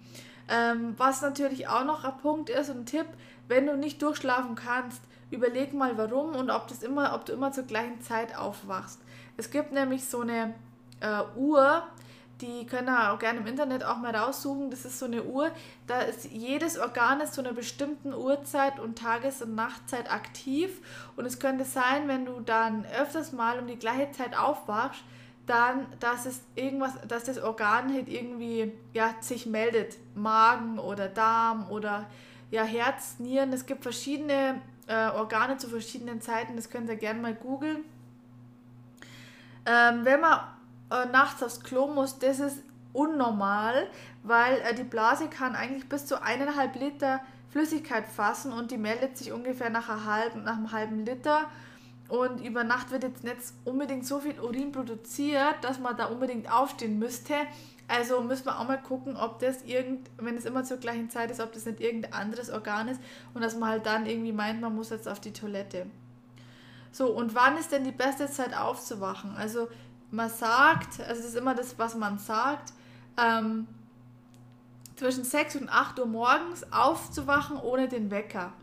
Ähm, 0.48 0.94
was 0.98 1.22
natürlich 1.22 1.68
auch 1.68 1.84
noch 1.84 2.04
ein 2.04 2.18
Punkt 2.20 2.52
ist 2.52 2.70
und 2.70 2.82
ein 2.82 2.86
Tipp, 2.86 3.08
wenn 3.48 3.66
du 3.66 3.76
nicht 3.76 4.02
durchschlafen 4.04 4.54
kannst, 4.54 5.02
überleg 5.36 5.74
mal 5.74 5.98
warum 5.98 6.36
und 6.36 6.50
ob, 6.50 6.68
das 6.68 6.84
immer, 6.84 7.14
ob 7.14 7.26
du 7.26 7.34
immer 7.34 7.52
zur 7.52 7.66
gleichen 7.66 8.02
Zeit 8.02 8.36
aufwachst. 8.36 9.00
Es 9.38 9.52
gibt 9.52 9.72
nämlich 9.72 10.06
so 10.06 10.22
eine 10.22 10.54
äh, 11.02 11.22
Uhr, 11.36 11.84
die 12.42 12.66
können 12.66 12.90
auch 12.90 13.20
gerne 13.20 13.40
im 13.40 13.48
Internet 13.48 13.84
auch 13.84 13.98
mal 13.98 14.14
raussuchen. 14.16 14.70
Das 14.70 14.84
ist 14.84 15.00
so 15.00 15.06
eine 15.06 15.24
Uhr, 15.24 15.52
da 15.88 16.02
ist 16.02 16.26
jedes 16.26 16.78
Organ 16.78 17.22
ist 17.22 17.34
zu 17.34 17.42
einer 17.42 17.54
bestimmten 17.54 18.14
Uhrzeit 18.14 18.80
und 18.80 18.98
Tages- 18.98 19.42
und 19.42 19.56
Nachtzeit 19.56 20.12
aktiv. 20.12 20.82
Und 21.16 21.26
es 21.26 21.40
könnte 21.40 21.64
sein, 21.64 22.08
wenn 22.08 22.26
du 22.26 22.42
dann 22.42 22.86
öfters 23.00 23.32
mal 23.32 23.60
um 23.60 23.68
die 23.68 23.78
gleiche 23.78 24.12
Zeit 24.12 24.38
aufwachst, 24.38 25.02
dann, 25.46 25.86
dass 26.00 26.26
es 26.26 26.42
irgendwas, 26.56 26.94
dass 27.08 27.26
das 27.26 27.40
Organ 27.40 27.94
halt 27.94 28.10
irgendwie 28.10 28.74
ja, 28.94 29.14
sich 29.22 29.46
meldet. 29.46 29.96
Magen 30.16 30.80
oder 30.80 31.08
Darm 31.08 31.70
oder 31.70 32.06
ja, 32.52 32.64
Herz, 32.64 33.20
Nieren. 33.20 33.54
Es 33.54 33.66
gibt 33.66 33.84
verschiedene 33.84 34.62
äh, 34.88 35.10
Organe 35.10 35.58
zu 35.58 35.68
verschiedenen 35.68 36.22
Zeiten. 36.22 36.56
Das 36.56 36.70
könnt 36.70 36.90
ihr 36.90 36.96
gerne 36.96 37.22
mal 37.22 37.34
googeln. 37.34 37.84
Ähm, 39.66 40.06
wenn 40.06 40.22
man 40.22 40.40
äh, 40.92 41.06
nachts 41.08 41.42
aufs 41.42 41.62
Klo 41.62 41.88
muss, 41.88 42.20
das 42.20 42.40
ist 42.40 42.60
unnormal, 42.94 43.88
weil 44.24 44.58
äh, 44.60 44.74
die 44.76 44.84
Blase 44.84 45.28
kann 45.28 45.56
eigentlich 45.56 45.90
bis 45.90 46.06
zu 46.06 46.22
eineinhalb 46.22 46.76
Liter 46.76 47.22
Flüssigkeit 47.50 48.06
fassen 48.08 48.52
und 48.52 48.72
die 48.72 48.78
meldet 48.78 49.18
sich 49.18 49.32
ungefähr 49.32 49.70
nach, 49.70 49.88
halben, 50.06 50.44
nach 50.44 50.58
einem 50.58 50.72
halben 50.72 51.06
Liter. 51.06 51.46
Und 52.08 52.40
über 52.46 52.64
Nacht 52.64 52.92
wird 52.92 53.04
jetzt 53.04 53.24
nicht 53.24 53.38
unbedingt 53.64 54.06
so 54.06 54.20
viel 54.20 54.40
Urin 54.40 54.72
produziert, 54.72 55.56
dass 55.62 55.80
man 55.80 55.98
da 55.98 56.06
unbedingt 56.06 56.52
aufstehen 56.52 57.00
müsste. 57.00 57.34
Also 57.88 58.22
müssen 58.22 58.46
wir 58.46 58.60
auch 58.60 58.68
mal 58.68 58.82
gucken, 58.82 59.16
ob 59.16 59.40
das 59.40 59.64
irgend, 59.64 60.10
wenn 60.18 60.36
es 60.36 60.46
immer 60.46 60.64
zur 60.64 60.78
gleichen 60.78 61.10
Zeit 61.10 61.32
ist, 61.32 61.40
ob 61.40 61.54
das 61.54 61.66
nicht 61.66 61.80
irgendein 61.80 62.14
anderes 62.14 62.50
Organ 62.50 62.88
ist 62.88 63.02
und 63.34 63.42
dass 63.42 63.56
man 63.56 63.70
halt 63.70 63.86
dann 63.86 64.06
irgendwie 64.06 64.32
meint, 64.32 64.62
man 64.62 64.76
muss 64.76 64.90
jetzt 64.90 65.08
auf 65.08 65.20
die 65.20 65.34
Toilette. 65.34 65.88
So, 66.92 67.08
und 67.12 67.36
wann 67.36 67.58
ist 67.58 67.72
denn 67.72 67.84
die 67.84 67.92
beste 67.92 68.28
Zeit 68.28 68.56
aufzuwachen? 68.56 69.36
Also 69.36 69.68
man 70.12 70.30
sagt, 70.30 71.00
also 71.02 71.22
das 71.22 71.26
ist 71.26 71.36
immer 71.36 71.54
das, 71.54 71.78
was 71.78 71.96
man 71.96 72.18
sagt, 72.18 72.74
ähm, 73.18 73.68
zwischen 74.96 75.24
6 75.24 75.58
und 75.58 75.70
8 75.70 76.00
Uhr 76.00 76.06
morgens 76.06 76.72
aufzuwachen 76.72 77.58
ohne 77.58 77.88
den 77.88 78.12
Wecker. 78.12 78.54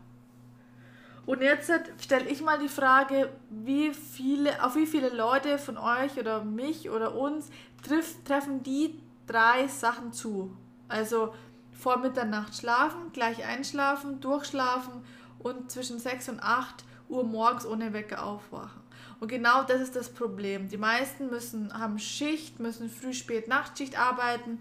Und 1.25 1.41
jetzt 1.41 1.71
stelle 2.01 2.29
ich 2.29 2.41
mal 2.41 2.59
die 2.59 2.67
Frage, 2.67 3.29
wie 3.49 3.93
viele, 3.93 4.63
auf 4.63 4.75
wie 4.75 4.85
viele 4.85 5.09
Leute 5.09 5.57
von 5.57 5.77
euch 5.77 6.19
oder 6.19 6.43
mich 6.43 6.89
oder 6.89 7.15
uns 7.15 7.49
trifft, 7.81 8.25
treffen 8.25 8.61
die 8.63 8.99
drei 9.25 9.67
Sachen 9.67 10.11
zu. 10.11 10.55
Also 10.89 11.33
vor 11.71 11.97
Mitternacht 11.97 12.55
schlafen, 12.55 13.11
gleich 13.13 13.45
einschlafen, 13.45 14.19
durchschlafen 14.19 15.03
und 15.39 15.71
zwischen 15.71 15.99
6 15.99 16.29
und 16.29 16.39
8 16.41 16.83
Uhr 17.09 17.23
morgens 17.23 17.65
ohne 17.65 17.93
Wecker 17.93 18.23
aufwachen. 18.23 18.81
Und 19.19 19.29
genau 19.29 19.63
das 19.63 19.81
ist 19.81 19.95
das 19.95 20.09
Problem. 20.09 20.67
Die 20.67 20.77
meisten 20.77 21.29
müssen, 21.29 21.73
haben 21.73 21.99
Schicht, 21.99 22.59
müssen 22.59 22.89
früh, 22.89 23.13
spät, 23.13 23.47
Nachtschicht 23.47 23.97
arbeiten, 23.97 24.59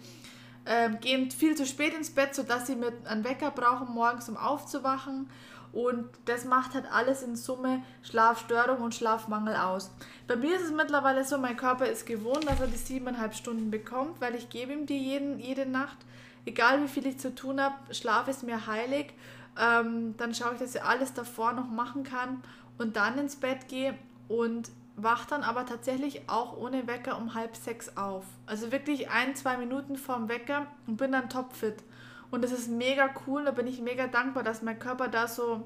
ähm, 0.67 1.01
gehen 1.01 1.31
viel 1.31 1.57
zu 1.57 1.67
spät 1.67 1.95
ins 1.95 2.11
Bett, 2.11 2.35
sodass 2.35 2.69
sie 2.69 2.77
mit 2.77 3.07
einem 3.07 3.25
Wecker 3.25 3.51
brauchen 3.51 3.93
morgens, 3.93 4.29
um 4.29 4.37
aufzuwachen. 4.37 5.29
Und 5.73 6.11
das 6.27 6.45
macht 6.45 6.75
halt 6.75 6.85
alles 6.91 7.23
in 7.23 7.35
Summe 7.35 7.83
Schlafstörung 8.03 8.79
und 8.79 8.95
Schlafmangel 8.95 9.57
aus. 9.57 9.91
Bei 10.29 10.37
mir 10.37 10.57
ist 10.57 10.65
es 10.65 10.71
mittlerweile 10.71 11.25
so, 11.25 11.39
mein 11.39 11.57
Körper 11.57 11.87
ist 11.87 12.07
gewohnt, 12.07 12.49
dass 12.49 12.61
er 12.61 12.67
die 12.67 12.77
siebeneinhalb 12.77 13.35
Stunden 13.35 13.71
bekommt, 13.71 14.21
weil 14.21 14.35
ich 14.35 14.51
gebe 14.51 14.73
ihm 14.73 14.87
die 14.87 14.99
jeden, 14.99 15.39
jede 15.39 15.65
Nacht. 15.65 15.97
Egal 16.45 16.83
wie 16.83 16.89
viel 16.89 17.07
ich 17.07 17.19
zu 17.19 17.35
tun 17.35 17.61
habe, 17.61 17.75
Schlaf 17.95 18.29
ist 18.29 18.43
mir 18.43 18.67
heilig. 18.67 19.15
Ähm, 19.59 20.15
dann 20.17 20.35
schaue 20.35 20.55
ich, 20.55 20.59
dass 20.59 20.75
ich 20.75 20.83
alles 20.83 21.15
davor 21.15 21.53
noch 21.53 21.69
machen 21.69 22.05
kann 22.05 22.43
und 22.79 22.97
dann 22.97 23.19
ins 23.19 23.37
Bett 23.37 23.69
gehe 23.69 23.95
und 24.29 24.71
wach 24.97 25.25
dann 25.27 25.43
aber 25.43 25.67
tatsächlich 25.67 26.29
auch 26.29 26.57
ohne 26.57 26.87
Wecker 26.87 27.17
um 27.17 27.35
halb 27.35 27.57
sechs 27.57 27.97
auf. 27.97 28.25
Also 28.47 28.73
wirklich 28.73 29.11
ein, 29.11 29.35
zwei 29.37 29.57
Minuten 29.57 29.97
vorm 29.97 30.29
Wecker 30.29 30.67
und 30.87 30.97
bin 30.97 31.13
dann 31.13 31.31
topfit. 31.31 31.77
Und 32.33 32.43
das 32.43 32.51
ist 32.51 32.69
mega 32.69 33.11
cool, 33.27 33.45
da 33.45 33.53
bin 33.53 33.67
ich 33.69 33.81
mega 33.81 34.09
dankbar, 34.09 34.43
dass 34.43 34.63
mein 34.63 34.79
Körper 34.79 35.07
da 35.07 35.29
so 35.29 35.63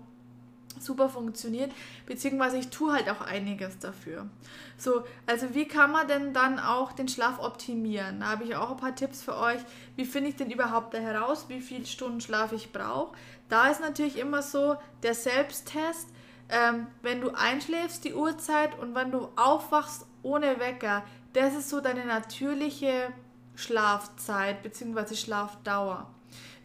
super 0.81 1.09
funktioniert, 1.09 1.73
beziehungsweise 2.07 2.59
ich 2.59 2.69
tue 2.69 2.93
halt 2.93 3.09
auch 3.09 3.21
einiges 3.21 3.79
dafür. 3.79 4.29
So, 4.77 5.05
also 5.27 5.55
wie 5.55 5.67
kann 5.67 5.93
man 5.93 6.09
denn 6.09 6.35
dann 6.35 6.59
auch 6.59 6.93
den 6.93 7.09
Schlaf 7.09 7.39
optimieren? 7.39 8.21
Da 8.21 8.27
habe 8.27 8.45
ich 8.45 8.57
auch 8.57 8.73
ein 8.73 8.77
paar 8.77 8.95
Tipps 8.95 9.23
für 9.23 9.37
euch. 9.37 9.61
Wie 9.95 10.05
finde 10.05 10.31
ich 10.31 10.37
denn 10.37 10.51
überhaupt 10.51 10.93
da 10.93 10.99
heraus, 10.99 11.47
wie 11.49 11.61
viele 11.61 11.87
Stunden 11.87 12.21
Schlaf 12.21 12.53
ich 12.53 12.73
brauche? 12.73 13.17
Da 13.49 13.69
ist 13.69 13.81
natürlich 13.81 14.19
immer 14.19 14.43
so 14.43 14.77
der 15.03 15.15
Selbsttest. 15.15 16.11
Ähm, 16.49 16.89
wenn 17.03 17.21
du 17.21 17.31
einschläfst, 17.31 18.05
die 18.05 18.15
Uhrzeit 18.15 18.79
und 18.79 18.95
wenn 18.95 19.11
du 19.11 19.29
aufwachst 19.37 20.05
ohne 20.23 20.61
Wecker, 20.61 21.05
das 21.33 21.55
ist 21.55 21.71
so 21.71 21.81
deine 21.81 22.05
natürliche 22.05 23.13
Schlafzeit 23.55 24.63
bzw. 24.63 25.15
Schlafdauer. 25.17 26.09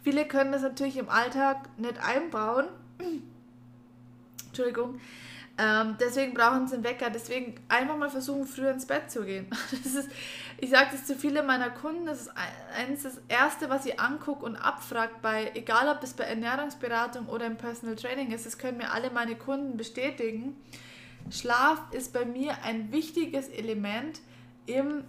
Viele 0.04 0.26
können 0.26 0.52
das 0.52 0.62
natürlich 0.62 0.98
im 0.98 1.10
Alltag 1.10 1.70
nicht 1.78 2.00
einbauen. 2.04 2.66
Entschuldigung. 4.48 5.00
Ähm, 5.58 5.96
deswegen 6.00 6.34
brauchen 6.34 6.68
sie 6.68 6.76
einen 6.76 6.84
Wecker. 6.84 7.10
Deswegen 7.10 7.56
einfach 7.70 7.96
mal 7.98 8.10
versuchen, 8.10 8.48
früher 8.48 8.72
ins 8.72 8.86
Bett 8.86 9.12
zu 9.12 9.24
gehen. 9.24 9.48
Das 9.84 9.94
ist, 9.94 10.10
ich 10.58 10.70
sage 10.70 10.90
das 10.92 11.06
zu 11.06 11.16
vielen 11.16 11.46
meiner 11.46 11.70
Kunden, 11.70 12.06
das 12.06 12.22
ist 12.22 12.32
eines 12.78 13.04
das 13.04 13.22
Erste, 13.28 13.70
was 13.70 13.86
ich 13.86 14.00
angucke 14.00 14.46
und 14.46 14.56
abfragt, 14.56 15.22
bei, 15.22 15.52
egal 15.56 15.90
ob 15.90 16.04
es 16.04 16.14
bei 16.14 16.24
Ernährungsberatung 16.24 17.28
oder 17.28 17.46
im 17.46 17.58
Personal 17.58 17.96
Training 17.96 18.32
ist, 18.32 18.46
das 18.46 18.58
können 18.58 18.78
mir 18.78 18.92
alle 18.92 19.10
meine 19.12 19.36
Kunden 19.36 19.78
bestätigen. 19.78 20.56
Schlaf 21.30 21.80
ist 21.92 22.14
bei 22.14 22.26
mir 22.26 22.64
ein 22.64 22.92
wichtiges 22.92 23.48
Element 23.50 24.20
im, 24.66 25.04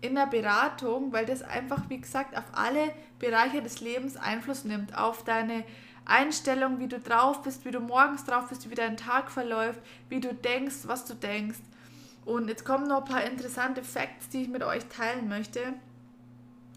in 0.00 0.14
der 0.14 0.26
Beratung, 0.26 1.12
weil 1.12 1.26
das 1.26 1.42
einfach, 1.42 1.88
wie 1.88 2.00
gesagt, 2.00 2.36
auf 2.36 2.44
alle 2.52 2.92
Bereiche 3.18 3.62
des 3.62 3.80
Lebens 3.80 4.16
Einfluss 4.16 4.64
nimmt, 4.64 4.96
auf 4.96 5.24
deine 5.24 5.64
Einstellung, 6.04 6.78
wie 6.78 6.88
du 6.88 6.98
drauf 6.98 7.42
bist, 7.42 7.64
wie 7.64 7.70
du 7.70 7.80
morgens 7.80 8.24
drauf 8.24 8.48
bist, 8.48 8.70
wie 8.70 8.74
dein 8.74 8.96
Tag 8.96 9.30
verläuft, 9.30 9.80
wie 10.08 10.20
du 10.20 10.32
denkst, 10.32 10.86
was 10.86 11.04
du 11.04 11.14
denkst. 11.14 11.58
Und 12.24 12.48
jetzt 12.48 12.64
kommen 12.64 12.88
noch 12.88 13.04
ein 13.04 13.12
paar 13.12 13.24
interessante 13.24 13.82
Facts, 13.82 14.28
die 14.28 14.42
ich 14.42 14.48
mit 14.48 14.62
euch 14.62 14.84
teilen 14.86 15.28
möchte. 15.28 15.60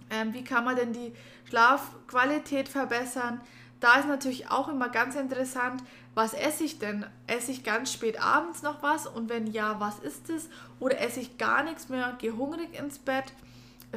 Ähm, 0.10 0.34
wie 0.34 0.44
kann 0.44 0.66
man 0.66 0.75
denn 0.75 0.94
die 0.94 1.13
Schlafqualität 1.46 2.68
verbessern? 2.68 3.42
Da 3.82 3.96
ist 3.96 4.08
natürlich 4.08 4.50
auch 4.50 4.70
immer 4.70 4.88
ganz 4.88 5.16
interessant, 5.16 5.84
was 6.14 6.34
esse 6.34 6.64
ich 6.64 6.80
denn? 6.80 7.06
Esse 7.28 7.52
ich 7.52 7.64
ganz 7.64 7.92
spät 7.92 8.22
abends 8.22 8.62
noch 8.62 8.82
was? 8.84 9.08
Und 9.08 9.28
wenn 9.28 9.48
ja, 9.48 9.80
was 9.80 10.00
ist 10.00 10.30
es? 10.30 10.50
Oder 10.80 11.02
esse 11.02 11.20
ich 11.20 11.38
gar 11.38 11.64
nichts 11.64 11.90
mehr, 11.90 12.16
gehe 12.20 12.38
hungrig 12.38 12.80
ins 12.80 13.00
Bett? 13.00 13.34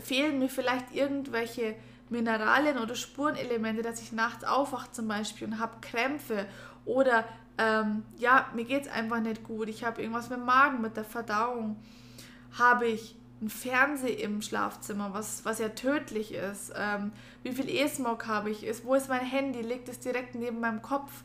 Fehlen 0.02 0.38
mir 0.38 0.48
vielleicht 0.48 0.92
irgendwelche 0.92 1.76
Mineralien 2.08 2.78
oder 2.78 2.94
Spurenelemente, 2.94 3.82
dass 3.82 4.00
ich 4.00 4.12
nachts 4.12 4.44
aufwache 4.44 4.90
zum 4.90 5.06
Beispiel 5.06 5.48
und 5.48 5.58
habe 5.58 5.74
Krämpfe 5.80 6.46
oder 6.84 7.24
ähm, 7.58 8.02
ja, 8.18 8.46
mir 8.54 8.64
geht 8.64 8.82
es 8.82 8.88
einfach 8.88 9.20
nicht 9.20 9.44
gut, 9.44 9.68
ich 9.68 9.84
habe 9.84 10.02
irgendwas 10.02 10.28
mit 10.28 10.38
dem 10.38 10.44
Magen, 10.44 10.80
mit 10.80 10.96
der 10.96 11.04
Verdauung, 11.04 11.76
habe 12.58 12.86
ich 12.86 13.16
ein 13.40 13.48
Fernseher 13.48 14.20
im 14.20 14.42
Schlafzimmer, 14.42 15.12
was, 15.12 15.44
was 15.44 15.58
ja 15.58 15.68
tödlich 15.68 16.34
ist, 16.34 16.72
ähm, 16.76 17.12
wie 17.44 17.52
viel 17.52 17.68
E-Smog 17.68 18.26
habe 18.26 18.50
ich, 18.50 18.64
ist, 18.64 18.84
wo 18.84 18.94
ist 18.94 19.08
mein 19.08 19.20
Handy, 19.20 19.60
liegt 19.60 19.88
es 19.88 20.00
direkt 20.00 20.34
neben 20.34 20.60
meinem 20.60 20.82
Kopf, 20.82 21.22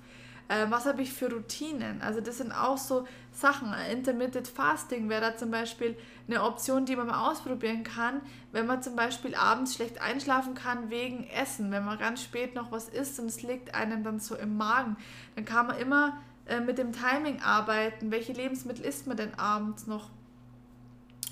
äh, 0.49 0.65
was 0.69 0.85
habe 0.85 1.01
ich 1.01 1.13
für 1.13 1.31
Routinen? 1.31 2.01
Also 2.01 2.21
das 2.21 2.39
sind 2.39 2.51
auch 2.51 2.77
so 2.77 3.07
Sachen. 3.31 3.73
Intermittent 3.91 4.47
Fasting 4.47 5.07
wäre 5.07 5.21
da 5.21 5.37
zum 5.37 5.49
Beispiel 5.49 5.95
eine 6.27 6.43
Option, 6.43 6.85
die 6.85 6.95
man 6.95 7.07
mal 7.07 7.29
ausprobieren 7.31 7.83
kann, 7.83 8.21
wenn 8.51 8.65
man 8.65 8.83
zum 8.83 8.95
Beispiel 8.95 9.33
abends 9.33 9.75
schlecht 9.75 10.01
einschlafen 10.01 10.55
kann 10.55 10.89
wegen 10.89 11.25
Essen, 11.29 11.71
wenn 11.71 11.85
man 11.85 11.97
ganz 11.97 12.21
spät 12.21 12.53
noch 12.53 12.71
was 12.71 12.89
isst 12.89 13.19
und 13.19 13.27
es 13.27 13.41
liegt 13.41 13.73
einem 13.73 14.03
dann 14.03 14.19
so 14.19 14.35
im 14.35 14.57
Magen, 14.57 14.97
dann 15.35 15.45
kann 15.45 15.67
man 15.67 15.77
immer 15.77 16.17
äh, 16.47 16.59
mit 16.59 16.79
dem 16.79 16.91
Timing 16.91 17.41
arbeiten. 17.41 18.11
Welche 18.11 18.33
Lebensmittel 18.33 18.83
isst 18.83 19.07
man 19.07 19.15
denn 19.15 19.35
abends 19.35 19.87
noch? 19.87 20.09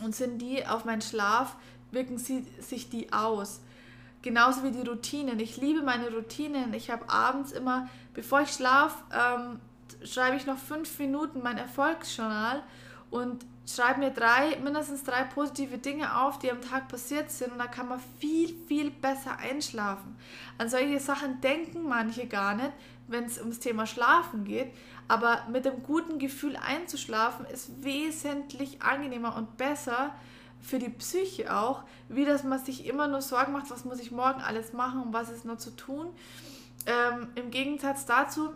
Und 0.02 0.16
sind 0.16 0.42
die 0.44 0.66
auf 0.66 0.86
meinen 0.86 1.02
Schlaf, 1.02 1.56
wirken 1.92 2.20
sie, 2.20 2.46
sich 2.60 2.90
die 2.90 3.12
aus? 3.12 3.62
Genauso 4.28 4.62
wie 4.66 4.72
die 4.72 4.86
Routinen. 4.86 5.40
Ich 5.40 5.56
liebe 5.56 5.82
meine 5.82 6.10
Routinen. 6.10 6.74
Ich 6.74 6.90
habe 6.90 7.10
abends 7.10 7.54
immer, 7.54 7.88
bevor 8.14 8.42
ich 8.42 8.50
schlafe, 8.50 9.02
ähm, 9.14 9.62
schreibe 10.06 10.36
ich 10.36 10.46
noch 10.46 10.58
fünf 10.58 11.00
Minuten 11.00 11.42
mein 11.42 11.58
Erfolgsjournal 11.58 12.62
und 13.10 13.46
schreibe 13.66 14.02
mir 14.02 14.12
drei, 14.12 14.58
mindestens 14.62 15.06
drei 15.06 15.24
positive 15.24 15.78
Dinge 15.78 16.14
auf, 16.20 16.40
die 16.40 16.52
am 16.52 16.60
Tag 16.60 16.90
passiert 16.90 17.32
sind 17.32 17.54
und 17.54 17.60
da 17.60 17.68
kann 17.68 17.88
man 17.88 18.02
viel, 18.20 18.54
viel 18.68 18.92
besser 18.92 19.38
einschlafen. 19.38 20.18
An 20.58 20.68
solche 20.68 21.00
Sachen 21.00 21.40
denken 21.40 21.88
manche 21.88 22.28
gar 22.28 22.54
nicht, 22.54 22.74
wenn 23.08 23.24
es 23.24 23.40
ums 23.40 23.60
Thema 23.60 23.86
Schlafen 23.86 24.44
geht, 24.44 24.74
aber 25.08 25.48
mit 25.50 25.64
dem 25.64 25.84
guten 25.84 26.20
Gefühl 26.20 26.58
einzuschlafen 26.58 27.46
ist 27.46 27.82
wesentlich 27.82 28.82
angenehmer 28.82 29.38
und 29.38 29.56
besser, 29.56 30.14
für 30.62 30.80
die 30.80 30.90
Psyche 30.90 31.56
auch, 31.56 31.84
wie 32.10 32.26
dass 32.26 32.44
man 32.44 32.64
sich 32.64 32.86
immer 32.86 33.08
nur 33.08 33.22
Sorgen 33.22 33.54
macht, 33.54 33.70
was 33.70 33.86
muss 33.86 34.00
ich 34.00 34.12
morgen 34.12 34.42
alles 34.42 34.74
machen 34.74 35.02
und 35.02 35.14
was 35.14 35.30
ist 35.30 35.46
noch 35.46 35.58
zu 35.58 35.76
tun. 35.76 36.08
Ähm, 36.86 37.28
Im 37.36 37.52
Gegensatz 37.52 38.06
dazu 38.06 38.52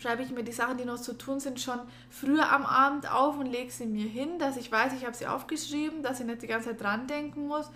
schreibe 0.00 0.22
ich 0.22 0.30
mir 0.30 0.42
die 0.42 0.52
Sachen, 0.52 0.78
die 0.78 0.84
noch 0.84 1.00
zu 1.00 1.12
tun 1.12 1.40
sind, 1.40 1.60
schon 1.60 1.78
früher 2.08 2.50
am 2.52 2.64
Abend 2.64 3.10
auf 3.10 3.38
und 3.38 3.46
lege 3.46 3.70
sie 3.70 3.86
mir 3.86 4.06
hin, 4.06 4.38
dass 4.38 4.56
ich 4.56 4.72
weiß, 4.72 4.94
ich 4.94 5.04
habe 5.04 5.14
sie 5.14 5.26
aufgeschrieben, 5.26 6.02
dass 6.02 6.20
ich 6.20 6.26
nicht 6.26 6.42
die 6.42 6.46
ganze 6.46 6.70
Zeit 6.70 6.80
dran 6.80 7.06
denken 7.06 7.46
muss. 7.46 7.70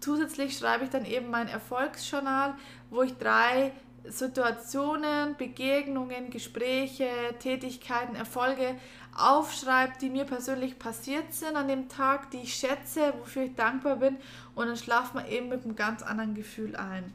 Zusätzlich 0.00 0.58
schreibe 0.58 0.84
ich 0.84 0.90
dann 0.90 1.04
eben 1.04 1.30
mein 1.30 1.46
Erfolgsjournal, 1.46 2.54
wo 2.90 3.02
ich 3.02 3.16
drei 3.18 3.72
Situationen, 4.04 5.36
Begegnungen, 5.36 6.30
Gespräche, 6.30 7.08
Tätigkeiten, 7.38 8.16
Erfolge 8.16 8.74
aufschreibe, 9.16 9.92
die 10.00 10.10
mir 10.10 10.24
persönlich 10.24 10.78
passiert 10.78 11.34
sind 11.34 11.56
an 11.56 11.68
dem 11.68 11.88
Tag, 11.88 12.30
die 12.30 12.38
ich 12.38 12.54
schätze, 12.54 13.12
wofür 13.18 13.44
ich 13.44 13.54
dankbar 13.54 13.96
bin 13.96 14.16
und 14.54 14.66
dann 14.66 14.76
schlaft 14.76 15.14
man 15.14 15.26
eben 15.28 15.48
mit 15.48 15.64
einem 15.64 15.76
ganz 15.76 16.02
anderen 16.02 16.34
Gefühl 16.34 16.76
ein. 16.76 17.12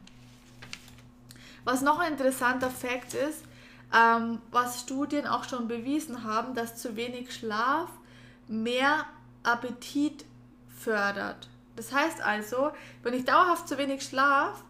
Was 1.64 1.82
noch 1.82 1.98
ein 1.98 2.12
interessanter 2.12 2.70
Fakt 2.70 3.14
ist, 3.14 3.42
ähm, 3.94 4.40
was 4.50 4.80
Studien 4.80 5.26
auch 5.26 5.44
schon 5.44 5.66
bewiesen 5.66 6.24
haben, 6.24 6.54
dass 6.54 6.76
zu 6.76 6.96
wenig 6.96 7.34
Schlaf 7.34 7.88
mehr 8.46 9.04
Appetit 9.42 10.24
fördert. 10.68 11.48
Das 11.76 11.92
heißt 11.92 12.20
also, 12.22 12.70
wenn 13.02 13.14
ich 13.14 13.24
dauerhaft 13.24 13.68
zu 13.68 13.78
wenig 13.78 14.02
schlafe, 14.02 14.62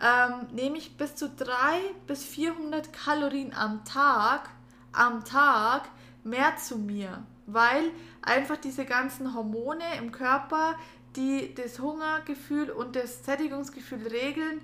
ähm, 0.00 0.46
nehme 0.52 0.78
ich 0.78 0.96
bis 0.96 1.14
zu 1.16 1.28
300 1.28 2.06
bis 2.06 2.24
400 2.24 2.92
Kalorien 2.92 3.54
am 3.54 3.84
Tag, 3.84 4.50
am 4.92 5.24
Tag 5.24 5.88
mehr 6.26 6.56
zu 6.56 6.78
mir, 6.78 7.24
weil 7.46 7.90
einfach 8.22 8.56
diese 8.56 8.84
ganzen 8.84 9.34
Hormone 9.34 9.84
im 9.98 10.12
Körper, 10.12 10.74
die 11.14 11.54
das 11.54 11.78
Hungergefühl 11.78 12.70
und 12.70 12.96
das 12.96 13.24
Sättigungsgefühl 13.24 14.06
regeln, 14.06 14.60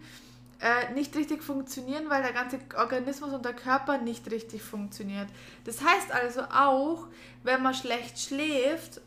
äh, 0.60 0.92
nicht 0.92 1.16
richtig 1.16 1.42
funktionieren, 1.42 2.08
weil 2.08 2.22
der 2.22 2.32
ganze 2.32 2.58
Organismus 2.76 3.32
und 3.32 3.44
der 3.44 3.54
Körper 3.54 3.98
nicht 3.98 4.30
richtig 4.30 4.62
funktioniert. 4.62 5.28
Das 5.64 5.82
heißt 5.82 6.12
also 6.12 6.42
auch, 6.42 7.08
wenn 7.42 7.62
man 7.62 7.74
schlecht 7.74 8.18
schläft, 8.18 9.00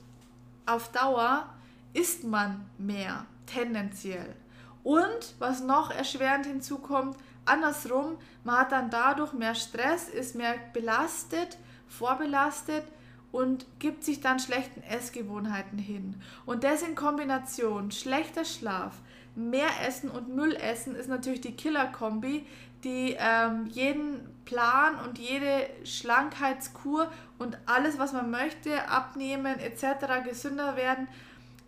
auf 0.65 0.91
Dauer 0.91 1.49
isst 1.93 2.23
man 2.23 2.65
mehr, 2.77 3.25
tendenziell. 3.45 4.35
Und 4.83 5.35
was 5.39 5.61
noch 5.61 5.91
erschwerend 5.91 6.45
hinzukommt, 6.45 7.17
andersrum, 7.45 8.17
man 8.43 8.57
hat 8.57 8.71
dann 8.71 8.89
dadurch 8.89 9.33
mehr 9.33 9.55
Stress, 9.55 10.09
ist 10.09 10.35
mehr 10.35 10.55
belastet, 10.73 11.57
vorbelastet 11.87 12.83
und 13.31 13.65
gibt 13.79 14.03
sich 14.03 14.21
dann 14.21 14.39
schlechten 14.39 14.81
Essgewohnheiten 14.83 15.77
hin. 15.77 16.15
Und 16.45 16.63
das 16.63 16.81
in 16.81 16.95
Kombination, 16.95 17.91
schlechter 17.91 18.45
Schlaf, 18.45 18.93
mehr 19.35 19.67
Essen 19.85 20.09
und 20.09 20.33
Müll 20.33 20.55
essen 20.55 20.95
ist 20.95 21.09
natürlich 21.09 21.41
die 21.41 21.55
Killer-Kombi, 21.55 22.45
die 22.83 23.17
ähm, 23.19 23.65
jeden 23.67 24.21
Plan 24.45 24.95
und 25.05 25.17
jede 25.17 25.67
Schlankheitskur 25.83 27.11
und 27.37 27.57
alles, 27.65 27.97
was 27.97 28.13
man 28.13 28.31
möchte, 28.31 28.87
abnehmen 28.87 29.59
etc., 29.59 30.23
gesünder 30.23 30.77
werden, 30.77 31.07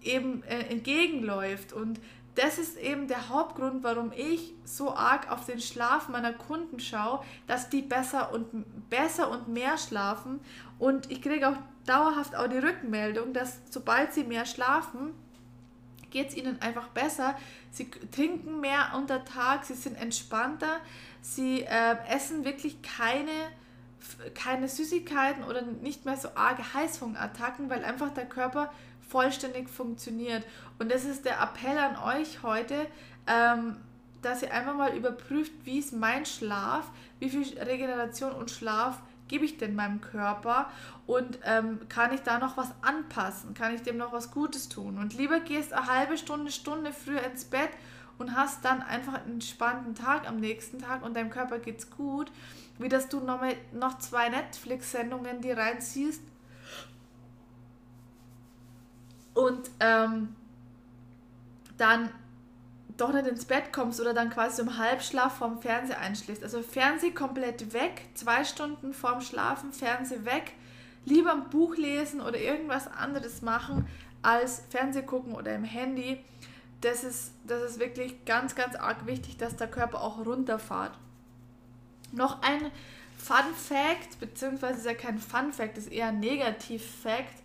eben 0.01 0.43
äh, 0.43 0.59
entgegenläuft. 0.69 1.73
Und 1.73 1.99
das 2.37 2.59
ist 2.59 2.77
eben 2.77 3.07
der 3.07 3.29
Hauptgrund, 3.29 3.83
warum 3.83 4.11
ich 4.15 4.53
so 4.63 4.95
arg 4.95 5.31
auf 5.31 5.45
den 5.45 5.59
Schlaf 5.59 6.07
meiner 6.07 6.33
Kunden 6.33 6.79
schaue, 6.79 7.23
dass 7.47 7.69
die 7.69 7.81
besser 7.81 8.31
und 8.31 8.89
besser 8.89 9.31
und 9.31 9.47
mehr 9.47 9.77
schlafen. 9.79 10.39
Und 10.77 11.11
ich 11.11 11.23
kriege 11.23 11.49
auch 11.49 11.57
dauerhaft 11.87 12.35
auch 12.35 12.47
die 12.47 12.59
Rückmeldung, 12.59 13.33
dass 13.33 13.59
sobald 13.71 14.13
sie 14.13 14.23
mehr 14.23 14.45
schlafen, 14.45 15.13
geht 16.11 16.29
es 16.29 16.37
ihnen 16.37 16.61
einfach 16.61 16.89
besser. 16.89 17.35
Sie 17.71 17.89
trinken 17.89 18.59
mehr 18.59 18.91
unter 18.95 19.25
Tag, 19.25 19.65
sie 19.65 19.73
sind 19.73 19.95
entspannter, 19.95 20.77
sie 21.21 21.63
äh, 21.63 21.95
essen 22.07 22.45
wirklich 22.45 22.83
keine, 22.83 23.31
keine 24.35 24.67
Süßigkeiten 24.67 25.43
oder 25.43 25.63
nicht 25.63 26.05
mehr 26.05 26.17
so 26.17 26.29
arge 26.35 26.63
Heißhungerattacken, 26.75 27.71
weil 27.71 27.83
einfach 27.83 28.13
der 28.13 28.25
Körper 28.25 28.71
vollständig 29.07 29.69
funktioniert. 29.69 30.43
Und 30.79 30.91
das 30.91 31.05
ist 31.05 31.25
der 31.25 31.41
Appell 31.41 31.77
an 31.77 31.97
euch 31.97 32.43
heute, 32.43 32.87
ähm, 33.27 33.77
dass 34.21 34.41
ihr 34.41 34.53
einfach 34.53 34.75
mal 34.75 34.95
überprüft, 34.95 35.51
wie 35.63 35.79
ist 35.79 35.93
mein 35.93 36.25
Schlaf, 36.25 36.89
wie 37.19 37.29
viel 37.29 37.57
Regeneration 37.59 38.31
und 38.31 38.51
Schlaf 38.51 39.01
gebe 39.27 39.45
ich 39.45 39.57
denn 39.57 39.75
meinem 39.75 40.01
Körper 40.01 40.69
und 41.05 41.39
ähm, 41.43 41.79
kann 41.89 42.13
ich 42.13 42.21
da 42.21 42.39
noch 42.39 42.57
was 42.57 42.71
anpassen, 42.81 43.53
kann 43.53 43.73
ich 43.73 43.81
dem 43.81 43.97
noch 43.97 44.13
was 44.13 44.31
Gutes 44.31 44.69
tun. 44.69 44.97
Und 44.97 45.17
lieber 45.17 45.39
gehst 45.41 45.73
eine 45.73 45.87
halbe 45.87 46.17
Stunde, 46.17 46.51
Stunde 46.51 46.93
früher 46.93 47.23
ins 47.23 47.45
Bett 47.45 47.69
und 48.17 48.35
hast 48.35 48.63
dann 48.65 48.81
einfach 48.81 49.13
einen 49.15 49.33
entspannten 49.33 49.95
Tag 49.95 50.27
am 50.27 50.37
nächsten 50.37 50.79
Tag 50.79 51.03
und 51.03 51.15
deinem 51.15 51.29
Körper 51.29 51.59
geht's 51.59 51.89
gut, 51.91 52.31
wie 52.79 52.89
dass 52.89 53.09
du 53.09 53.19
noch, 53.19 53.41
mal, 53.41 53.55
noch 53.73 53.97
zwei 53.99 54.29
Netflix-Sendungen 54.29 55.41
dir 55.41 55.57
reinziehst 55.57 56.21
und 59.37 59.69
ähm, 59.79 60.35
dann 61.77 62.09
doch 62.97 63.13
nicht 63.13 63.27
ins 63.27 63.45
Bett 63.45 63.71
kommst 63.71 64.01
oder 64.01 64.15
dann 64.15 64.31
quasi 64.31 64.63
im 64.63 64.79
Halbschlaf 64.79 65.37
vorm 65.37 65.61
Fernseher 65.61 65.99
einschläfst. 65.99 66.43
Also 66.43 66.63
Fernseh 66.63 67.11
komplett 67.11 67.71
weg, 67.71 68.09
zwei 68.15 68.43
Stunden 68.43 68.95
vorm 68.95 69.21
Schlafen, 69.21 69.71
Fernseh 69.73 70.25
weg, 70.25 70.53
lieber 71.05 71.33
ein 71.33 71.51
Buch 71.51 71.77
lesen 71.77 72.19
oder 72.19 72.39
irgendwas 72.39 72.87
anderes 72.87 73.43
machen 73.43 73.87
als 74.23 74.63
Fernseh 74.71 75.03
gucken 75.03 75.35
oder 75.35 75.53
im 75.53 75.63
Handy. 75.63 76.23
Das 76.81 77.03
ist, 77.03 77.31
das 77.45 77.61
ist 77.61 77.79
wirklich 77.79 78.25
ganz, 78.25 78.55
ganz 78.55 78.75
arg 78.75 79.05
wichtig, 79.05 79.37
dass 79.37 79.55
der 79.55 79.67
Körper 79.67 80.01
auch 80.01 80.25
runterfahrt. 80.25 80.97
Noch 82.11 82.41
ein 82.41 82.71
Fun 83.19 83.53
Fact, 83.55 84.19
beziehungsweise 84.19 84.79
ist 84.79 84.85
ja 84.85 84.95
kein 84.95 85.19
Fun 85.19 85.53
Fact, 85.53 85.77
ist 85.77 85.91
eher 85.91 86.07
ein 86.07 86.19
Negativ 86.19 86.83
Fact 87.03 87.43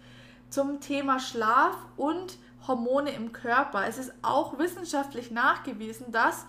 zum 0.52 0.80
Thema 0.80 1.18
Schlaf 1.18 1.74
und 1.96 2.38
Hormone 2.66 3.10
im 3.12 3.32
Körper. 3.32 3.86
Es 3.86 3.98
ist 3.98 4.12
auch 4.20 4.58
wissenschaftlich 4.58 5.30
nachgewiesen, 5.30 6.12
dass 6.12 6.44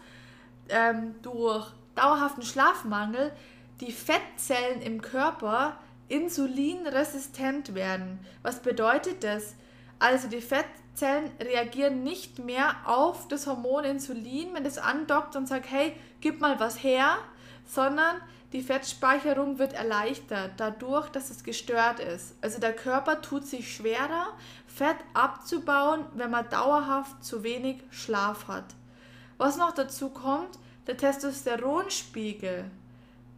ähm, 0.69 1.15
durch 1.21 1.67
dauerhaften 1.95 2.43
Schlafmangel 2.43 3.31
die 3.79 3.91
Fettzellen 3.91 4.81
im 4.81 5.01
Körper 5.01 5.77
insulinresistent 6.09 7.75
werden. 7.75 8.19
Was 8.41 8.61
bedeutet 8.61 9.23
das? 9.23 9.55
Also 9.99 10.27
die 10.27 10.41
Fettzellen 10.41 11.31
reagieren 11.39 12.03
nicht 12.03 12.39
mehr 12.39 12.75
auf 12.85 13.27
das 13.29 13.47
Hormon 13.47 13.85
Insulin, 13.85 14.53
wenn 14.53 14.65
es 14.65 14.77
andockt 14.77 15.35
und 15.37 15.47
sagt, 15.47 15.71
hey, 15.71 15.95
gib 16.19 16.41
mal 16.41 16.59
was 16.59 16.83
her, 16.83 17.17
sondern 17.65 18.17
die 18.53 18.61
Fettspeicherung 18.61 19.57
wird 19.57 19.73
erleichtert 19.73 20.51
dadurch, 20.57 21.09
dass 21.09 21.31
es 21.31 21.43
gestört 21.43 21.99
ist. 21.99 22.35
Also 22.41 22.59
der 22.59 22.73
Körper 22.73 23.21
tut 23.21 23.45
sich 23.45 23.75
schwerer, 23.75 24.27
Fett 24.67 24.97
abzubauen, 25.13 26.05
wenn 26.13 26.29
man 26.29 26.47
dauerhaft 26.49 27.23
zu 27.23 27.43
wenig 27.43 27.77
Schlaf 27.89 28.47
hat. 28.47 28.65
Was 29.37 29.57
noch 29.57 29.73
dazu 29.73 30.09
kommt, 30.09 30.59
der 30.85 30.97
Testosteronspiegel. 30.97 32.65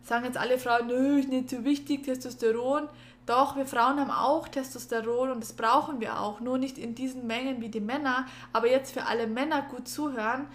Sagen 0.04 0.26
jetzt 0.26 0.38
alle 0.38 0.60
Frauen, 0.60 0.88
nö, 0.88 1.20
ist 1.20 1.30
nicht 1.30 1.50
so 1.50 1.64
wichtig, 1.64 2.04
Testosteron. 2.04 2.90
Doch, 3.26 3.56
wir 3.56 3.66
Frauen 3.66 4.00
haben 4.00 4.12
auch 4.12 4.48
Testosteron 4.50 5.32
und 5.32 5.42
das 5.42 5.54
brauchen 5.54 6.00
wir 6.00 6.20
auch, 6.20 6.42
nur 6.42 6.58
nicht 6.58 6.78
in 6.78 6.94
diesen 6.94 7.26
Mengen 7.26 7.62
wie 7.62 7.70
die 7.70 7.80
Männer. 7.80 8.28
Aber 8.54 8.70
jetzt 8.70 8.92
für 8.92 9.06
alle 9.06 9.28
Männer 9.28 9.62
gut 9.64 9.88
zuhören, 9.88 10.48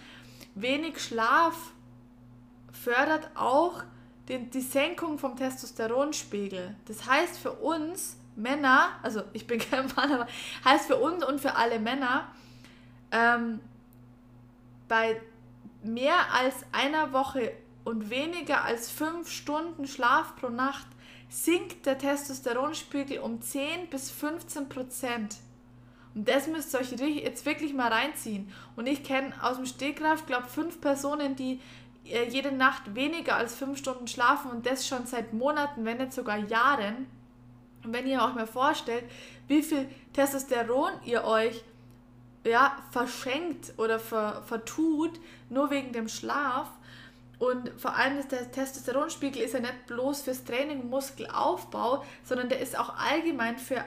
wenig 0.55 1.01
Schlaf 1.01 1.73
fördert 2.73 3.31
auch 3.35 3.83
den, 4.28 4.50
die 4.50 4.61
Senkung 4.61 5.18
vom 5.18 5.37
Testosteronspiegel. 5.37 6.76
Das 6.87 7.06
heißt 7.06 7.38
für 7.38 7.52
uns 7.52 8.16
Männer, 8.37 8.90
also 9.02 9.22
ich 9.33 9.46
bin 9.46 9.59
kein 9.70 9.87
Mann, 9.96 10.12
aber 10.12 10.26
heißt 10.64 10.87
für 10.87 10.96
uns 10.96 11.24
und 11.24 11.40
für 11.40 11.56
alle 11.56 11.78
Männer, 11.78 12.28
ähm, 13.11 13.61
bei 14.88 15.20
mehr 15.83 16.33
als 16.33 16.54
einer 16.72 17.12
Woche 17.12 17.52
und 17.85 18.11
weniger 18.11 18.64
als 18.64 18.90
fünf 18.90 19.30
Stunden 19.30 19.87
Schlaf 19.87 20.37
pro 20.37 20.48
Nacht 20.48 20.87
sinkt 21.28 21.87
der 21.87 21.96
Testosteronspiegel 21.96 23.18
um 23.18 23.40
10 23.40 23.88
bis 23.88 24.11
15 24.11 24.68
Prozent. 24.68 25.37
Und 26.14 26.28
das 26.28 26.48
müsst 26.48 26.74
ihr 26.74 26.80
euch 26.80 26.90
jetzt 26.90 27.46
wirklich 27.46 27.72
mal 27.72 27.92
reinziehen. 27.92 28.52
Und 28.74 28.88
ich 28.88 29.04
kenne 29.04 29.33
aus 29.42 29.56
dem 29.56 29.66
Stegreif, 29.66 30.26
glaube 30.26 30.48
fünf 30.48 30.80
Personen, 30.80 31.37
die 31.37 31.61
jede 32.11 32.53
Nacht 32.53 32.94
weniger 32.94 33.37
als 33.37 33.55
fünf 33.55 33.79
Stunden 33.79 34.07
schlafen 34.07 34.51
und 34.51 34.66
das 34.66 34.87
schon 34.87 35.07
seit 35.07 35.33
Monaten, 35.33 35.85
wenn 35.85 35.99
nicht 35.99 36.12
sogar 36.12 36.38
Jahren. 36.38 37.07
Und 37.85 37.92
wenn 37.92 38.07
ihr 38.07 38.23
euch 38.23 38.35
mal 38.35 38.46
vorstellt, 38.46 39.05
wie 39.49 39.62
viel 39.62 39.88
Testosteron 40.12 40.92
ihr 41.05 41.25
euch 41.25 41.64
ja, 42.44 42.77
verschenkt 42.90 43.73
oder 43.79 43.99
ver, 43.99 44.42
vertut, 44.46 45.20
nur 45.49 45.70
wegen 45.70 45.92
dem 45.92 46.09
Schlaf. 46.09 46.68
Und 47.38 47.70
vor 47.79 47.96
allem 47.96 48.16
der 48.29 48.51
Testosteronspiegel 48.53 49.42
ist 49.42 49.55
ja 49.55 49.61
nicht 49.61 49.87
bloß 49.87 50.23
fürs 50.23 50.44
Training 50.44 50.90
Muskelaufbau, 50.90 52.05
sondern 52.23 52.49
der 52.51 52.61
ist 52.61 52.79
auch 52.79 52.94
allgemein 52.96 53.59
für 53.59 53.83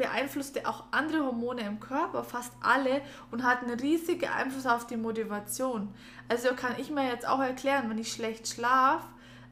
beeinflusst 0.00 0.56
er 0.56 0.68
auch 0.68 0.84
andere 0.92 1.26
Hormone 1.26 1.60
im 1.60 1.78
Körper, 1.78 2.24
fast 2.24 2.52
alle, 2.62 3.02
und 3.30 3.44
hat 3.44 3.62
einen 3.62 3.78
riesigen 3.78 4.30
Einfluss 4.30 4.66
auf 4.66 4.86
die 4.86 4.96
Motivation. 4.96 5.94
Also 6.28 6.54
kann 6.54 6.72
ich 6.78 6.90
mir 6.90 7.06
jetzt 7.06 7.28
auch 7.28 7.40
erklären, 7.40 7.90
wenn 7.90 7.98
ich 7.98 8.10
schlecht 8.10 8.48
schlafe, 8.48 9.06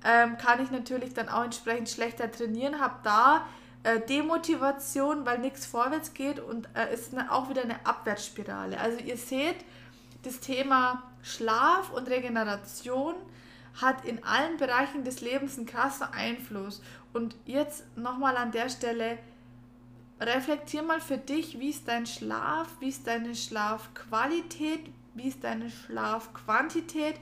ähm, 0.04 0.38
kann 0.38 0.62
ich 0.62 0.70
natürlich 0.70 1.12
dann 1.12 1.28
auch 1.28 1.44
entsprechend 1.44 1.90
schlechter 1.90 2.32
trainieren, 2.32 2.80
habe 2.80 2.94
da 3.04 3.46
äh, 3.82 4.00
Demotivation, 4.00 5.26
weil 5.26 5.38
nichts 5.38 5.66
vorwärts 5.66 6.14
geht 6.14 6.40
und 6.40 6.66
äh, 6.74 6.94
ist 6.94 7.12
dann 7.12 7.28
auch 7.28 7.50
wieder 7.50 7.62
eine 7.62 7.84
Abwärtsspirale. 7.84 8.80
Also 8.80 9.00
ihr 9.00 9.18
seht, 9.18 9.56
das 10.22 10.40
Thema 10.40 11.02
Schlaf 11.22 11.92
und 11.92 12.08
Regeneration 12.08 13.14
hat 13.80 14.04
in 14.04 14.24
allen 14.24 14.56
Bereichen 14.56 15.04
des 15.04 15.20
Lebens 15.20 15.56
einen 15.56 15.66
krassen 15.66 16.06
Einfluss. 16.12 16.82
Und 17.12 17.36
jetzt 17.44 17.84
nochmal 17.96 18.36
an 18.36 18.50
der 18.50 18.68
Stelle, 18.68 19.18
reflektier 20.20 20.82
mal 20.82 21.00
für 21.00 21.18
dich, 21.18 21.58
wie 21.60 21.70
ist 21.70 21.88
dein 21.88 22.06
Schlaf, 22.06 22.68
wie 22.80 22.88
ist 22.88 23.06
deine 23.06 23.34
Schlafqualität, 23.34 24.80
wie 25.14 25.28
ist 25.28 25.44
deine 25.44 25.70
Schlafquantität 25.70 27.14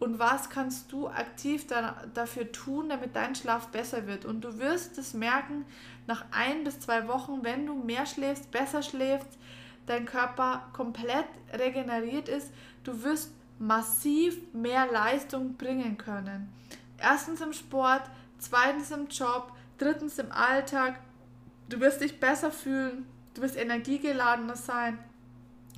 und 0.00 0.18
was 0.18 0.50
kannst 0.50 0.90
du 0.90 1.08
aktiv 1.08 1.66
da, 1.66 2.02
dafür 2.12 2.50
tun, 2.50 2.88
damit 2.88 3.14
dein 3.14 3.34
Schlaf 3.34 3.68
besser 3.68 4.06
wird. 4.06 4.24
Und 4.24 4.42
du 4.42 4.58
wirst 4.58 4.98
es 4.98 5.14
merken, 5.14 5.64
nach 6.06 6.24
ein 6.32 6.64
bis 6.64 6.80
zwei 6.80 7.06
Wochen, 7.08 7.42
wenn 7.42 7.66
du 7.66 7.74
mehr 7.74 8.06
schläfst, 8.06 8.50
besser 8.50 8.82
schläfst, 8.82 9.38
dein 9.86 10.04
Körper 10.04 10.68
komplett 10.72 11.26
regeneriert 11.52 12.28
ist, 12.28 12.52
du 12.84 13.02
wirst 13.02 13.32
massiv 13.58 14.36
mehr 14.52 14.90
Leistung 14.90 15.56
bringen 15.56 15.96
können. 15.96 16.52
Erstens 16.98 17.40
im 17.40 17.52
Sport, 17.52 18.02
zweitens 18.38 18.90
im 18.90 19.08
Job, 19.08 19.52
drittens 19.78 20.18
im 20.18 20.32
Alltag 20.32 20.98
Du 21.72 21.80
wirst 21.80 22.02
dich 22.02 22.20
besser 22.20 22.50
fühlen, 22.50 23.06
du 23.32 23.40
wirst 23.40 23.56
energiegeladener 23.56 24.56
sein, 24.56 24.98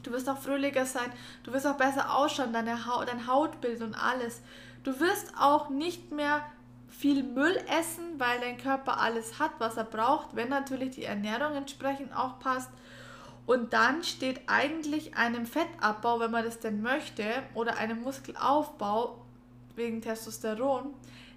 du 0.02 0.10
wirst 0.10 0.28
auch 0.28 0.38
fröhlicher 0.38 0.86
sein, 0.86 1.08
du 1.44 1.52
wirst 1.52 1.68
auch 1.68 1.76
besser 1.76 2.16
ausschauen, 2.16 2.52
deine 2.52 2.86
Haut, 2.86 3.06
dein 3.06 3.28
Hautbild 3.28 3.80
und 3.80 3.94
alles. 3.94 4.42
Du 4.82 4.98
wirst 4.98 5.32
auch 5.38 5.68
nicht 5.68 6.10
mehr 6.10 6.44
viel 6.88 7.22
Müll 7.22 7.56
essen, 7.78 8.18
weil 8.18 8.40
dein 8.40 8.58
Körper 8.58 8.98
alles 8.98 9.38
hat, 9.38 9.52
was 9.60 9.76
er 9.76 9.84
braucht, 9.84 10.34
wenn 10.34 10.48
natürlich 10.48 10.96
die 10.96 11.04
Ernährung 11.04 11.54
entsprechend 11.54 12.12
auch 12.12 12.40
passt. 12.40 12.70
Und 13.46 13.72
dann 13.72 14.02
steht 14.02 14.40
eigentlich 14.48 15.16
einem 15.16 15.46
Fettabbau, 15.46 16.18
wenn 16.18 16.32
man 16.32 16.44
das 16.44 16.58
denn 16.58 16.82
möchte, 16.82 17.24
oder 17.54 17.76
einem 17.76 18.02
Muskelaufbau 18.02 19.24
wegen 19.76 20.02
Testosteron 20.02 20.92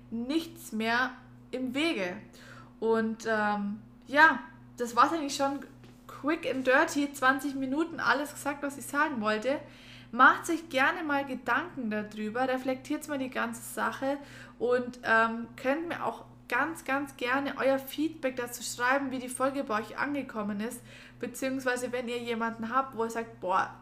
nichts 0.10 0.72
mehr 0.72 1.12
im 1.52 1.76
Wege. 1.76 2.17
Und 2.80 3.28
ähm, 3.28 3.82
ja, 4.08 4.39
das 4.78 4.96
war 4.96 5.12
eigentlich 5.12 5.36
schon 5.36 5.60
quick 6.08 6.50
and 6.50 6.65
dirty, 6.65 7.12
20 7.12 7.56
Minuten 7.56 8.00
alles 8.00 8.34
gesagt, 8.34 8.63
was 8.63 8.78
ich 8.78 8.86
sagen 8.86 9.22
wollte. 9.22 9.60
macht 10.12 10.46
sich 10.46 10.70
gerne 10.70 11.04
mal 11.04 11.26
Gedanken 11.26 11.91
darüber, 11.91 12.48
reflektiert 12.48 13.08
mal 13.08 13.17
die 13.17 13.30
ganze 13.30 13.62
Sache 13.62 14.17
und 14.58 15.00
ähm, 15.04 15.48
könnt 15.62 15.89
mir 15.89 16.06
auch 16.06 16.24
ganz, 16.48 16.86
ganz 16.86 17.17
gerne 17.17 17.56
euer 17.58 17.78
Feedback 17.78 18.38
dazu 18.38 18.63
schreiben, 18.63 19.12
wie 19.12 19.20
die 19.20 19.30
Folge 19.30 19.63
bei 19.63 19.82
euch 19.82 19.98
angekommen 19.98 20.62
ist, 20.62 20.82
beziehungsweise 21.20 21.91
wenn 21.91 22.08
ihr 22.08 22.20
jemanden 22.20 22.74
habt, 22.74 22.96
wo 22.96 23.04
ihr 23.04 23.10
sagt, 23.10 23.41
boah, 23.41 23.74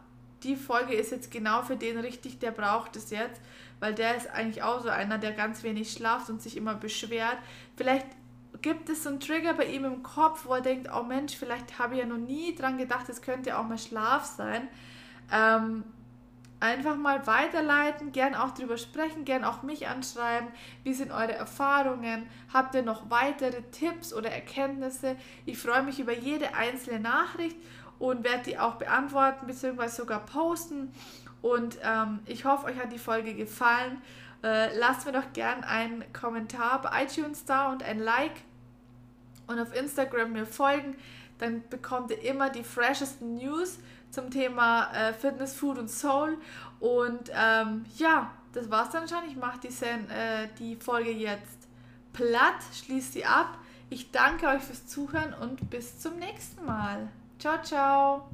die 0.42 0.56
Folge 0.56 0.94
ist 0.94 1.12
jetzt 1.12 1.30
genau 1.30 1.62
für 1.62 1.76
den 1.76 1.98
richtig, 1.98 2.38
der 2.38 2.50
braucht 2.50 2.96
es 2.96 3.10
jetzt, 3.10 3.40
weil 3.80 3.94
der 3.94 4.16
ist 4.16 4.28
eigentlich 4.30 4.62
auch 4.62 4.82
so 4.82 4.88
einer, 4.88 5.18
der 5.18 5.32
ganz 5.32 5.62
wenig 5.62 5.92
schlaft 5.92 6.28
und 6.28 6.42
sich 6.42 6.56
immer 6.56 6.74
beschwert. 6.74 7.38
Vielleicht 7.76 8.06
gibt 8.66 8.88
es 8.88 9.04
so 9.04 9.10
einen 9.10 9.20
Trigger 9.20 9.54
bei 9.54 9.66
ihm 9.66 9.84
im 9.84 10.02
Kopf, 10.02 10.44
wo 10.44 10.54
er 10.54 10.60
denkt, 10.60 10.90
oh 10.92 11.04
Mensch, 11.04 11.36
vielleicht 11.36 11.78
habe 11.78 11.94
ich 11.94 12.00
ja 12.00 12.06
noch 12.06 12.16
nie 12.16 12.52
dran 12.52 12.78
gedacht, 12.78 13.08
es 13.08 13.22
könnte 13.22 13.56
auch 13.56 13.62
mal 13.62 13.78
Schlaf 13.78 14.24
sein. 14.24 14.66
Ähm, 15.30 15.84
einfach 16.58 16.96
mal 16.96 17.24
weiterleiten, 17.28 18.10
gern 18.10 18.34
auch 18.34 18.54
drüber 18.54 18.76
sprechen, 18.76 19.24
gern 19.24 19.44
auch 19.44 19.62
mich 19.62 19.86
anschreiben. 19.86 20.48
Wie 20.82 20.94
sind 20.94 21.12
eure 21.12 21.34
Erfahrungen? 21.34 22.26
Habt 22.52 22.74
ihr 22.74 22.82
noch 22.82 23.08
weitere 23.08 23.62
Tipps 23.70 24.12
oder 24.12 24.32
Erkenntnisse? 24.32 25.14
Ich 25.44 25.58
freue 25.58 25.84
mich 25.84 26.00
über 26.00 26.12
jede 26.12 26.56
einzelne 26.56 26.98
Nachricht 26.98 27.56
und 28.00 28.24
werde 28.24 28.42
die 28.46 28.58
auch 28.58 28.74
beantworten 28.74 29.46
bzw. 29.46 29.86
sogar 29.86 30.26
posten. 30.26 30.92
Und 31.40 31.78
ähm, 31.84 32.18
ich 32.26 32.44
hoffe, 32.44 32.66
euch 32.66 32.80
hat 32.80 32.90
die 32.90 32.98
Folge 32.98 33.34
gefallen. 33.34 34.02
Äh, 34.42 34.76
lasst 34.76 35.06
mir 35.06 35.12
doch 35.12 35.32
gern 35.34 35.62
einen 35.62 36.04
Kommentar 36.12 36.82
bei 36.82 37.04
iTunes 37.04 37.44
da 37.44 37.70
und 37.70 37.84
ein 37.84 38.00
Like 38.00 38.32
und 39.46 39.58
auf 39.58 39.74
Instagram 39.74 40.32
mir 40.32 40.46
folgen. 40.46 40.96
Dann 41.38 41.62
bekommt 41.68 42.10
ihr 42.10 42.22
immer 42.22 42.50
die 42.50 42.64
freshesten 42.64 43.36
News 43.36 43.78
zum 44.10 44.30
Thema 44.30 44.90
äh, 44.92 45.12
Fitness, 45.12 45.54
Food 45.54 45.78
und 45.78 45.90
Soul. 45.90 46.38
Und 46.80 47.30
ähm, 47.34 47.84
ja, 47.96 48.30
das 48.52 48.70
war's 48.70 48.90
dann 48.90 49.06
schon. 49.08 49.18
Ich 49.28 49.36
mache 49.36 49.60
die, 49.60 49.68
äh, 49.68 50.48
die 50.58 50.76
Folge 50.76 51.10
jetzt 51.10 51.68
platt, 52.12 52.54
schließe 52.72 53.12
sie 53.12 53.24
ab. 53.26 53.58
Ich 53.90 54.10
danke 54.10 54.46
euch 54.46 54.62
fürs 54.62 54.86
Zuhören 54.86 55.34
und 55.34 55.70
bis 55.70 55.98
zum 55.98 56.16
nächsten 56.18 56.64
Mal. 56.64 57.08
Ciao, 57.38 57.62
ciao. 57.62 58.28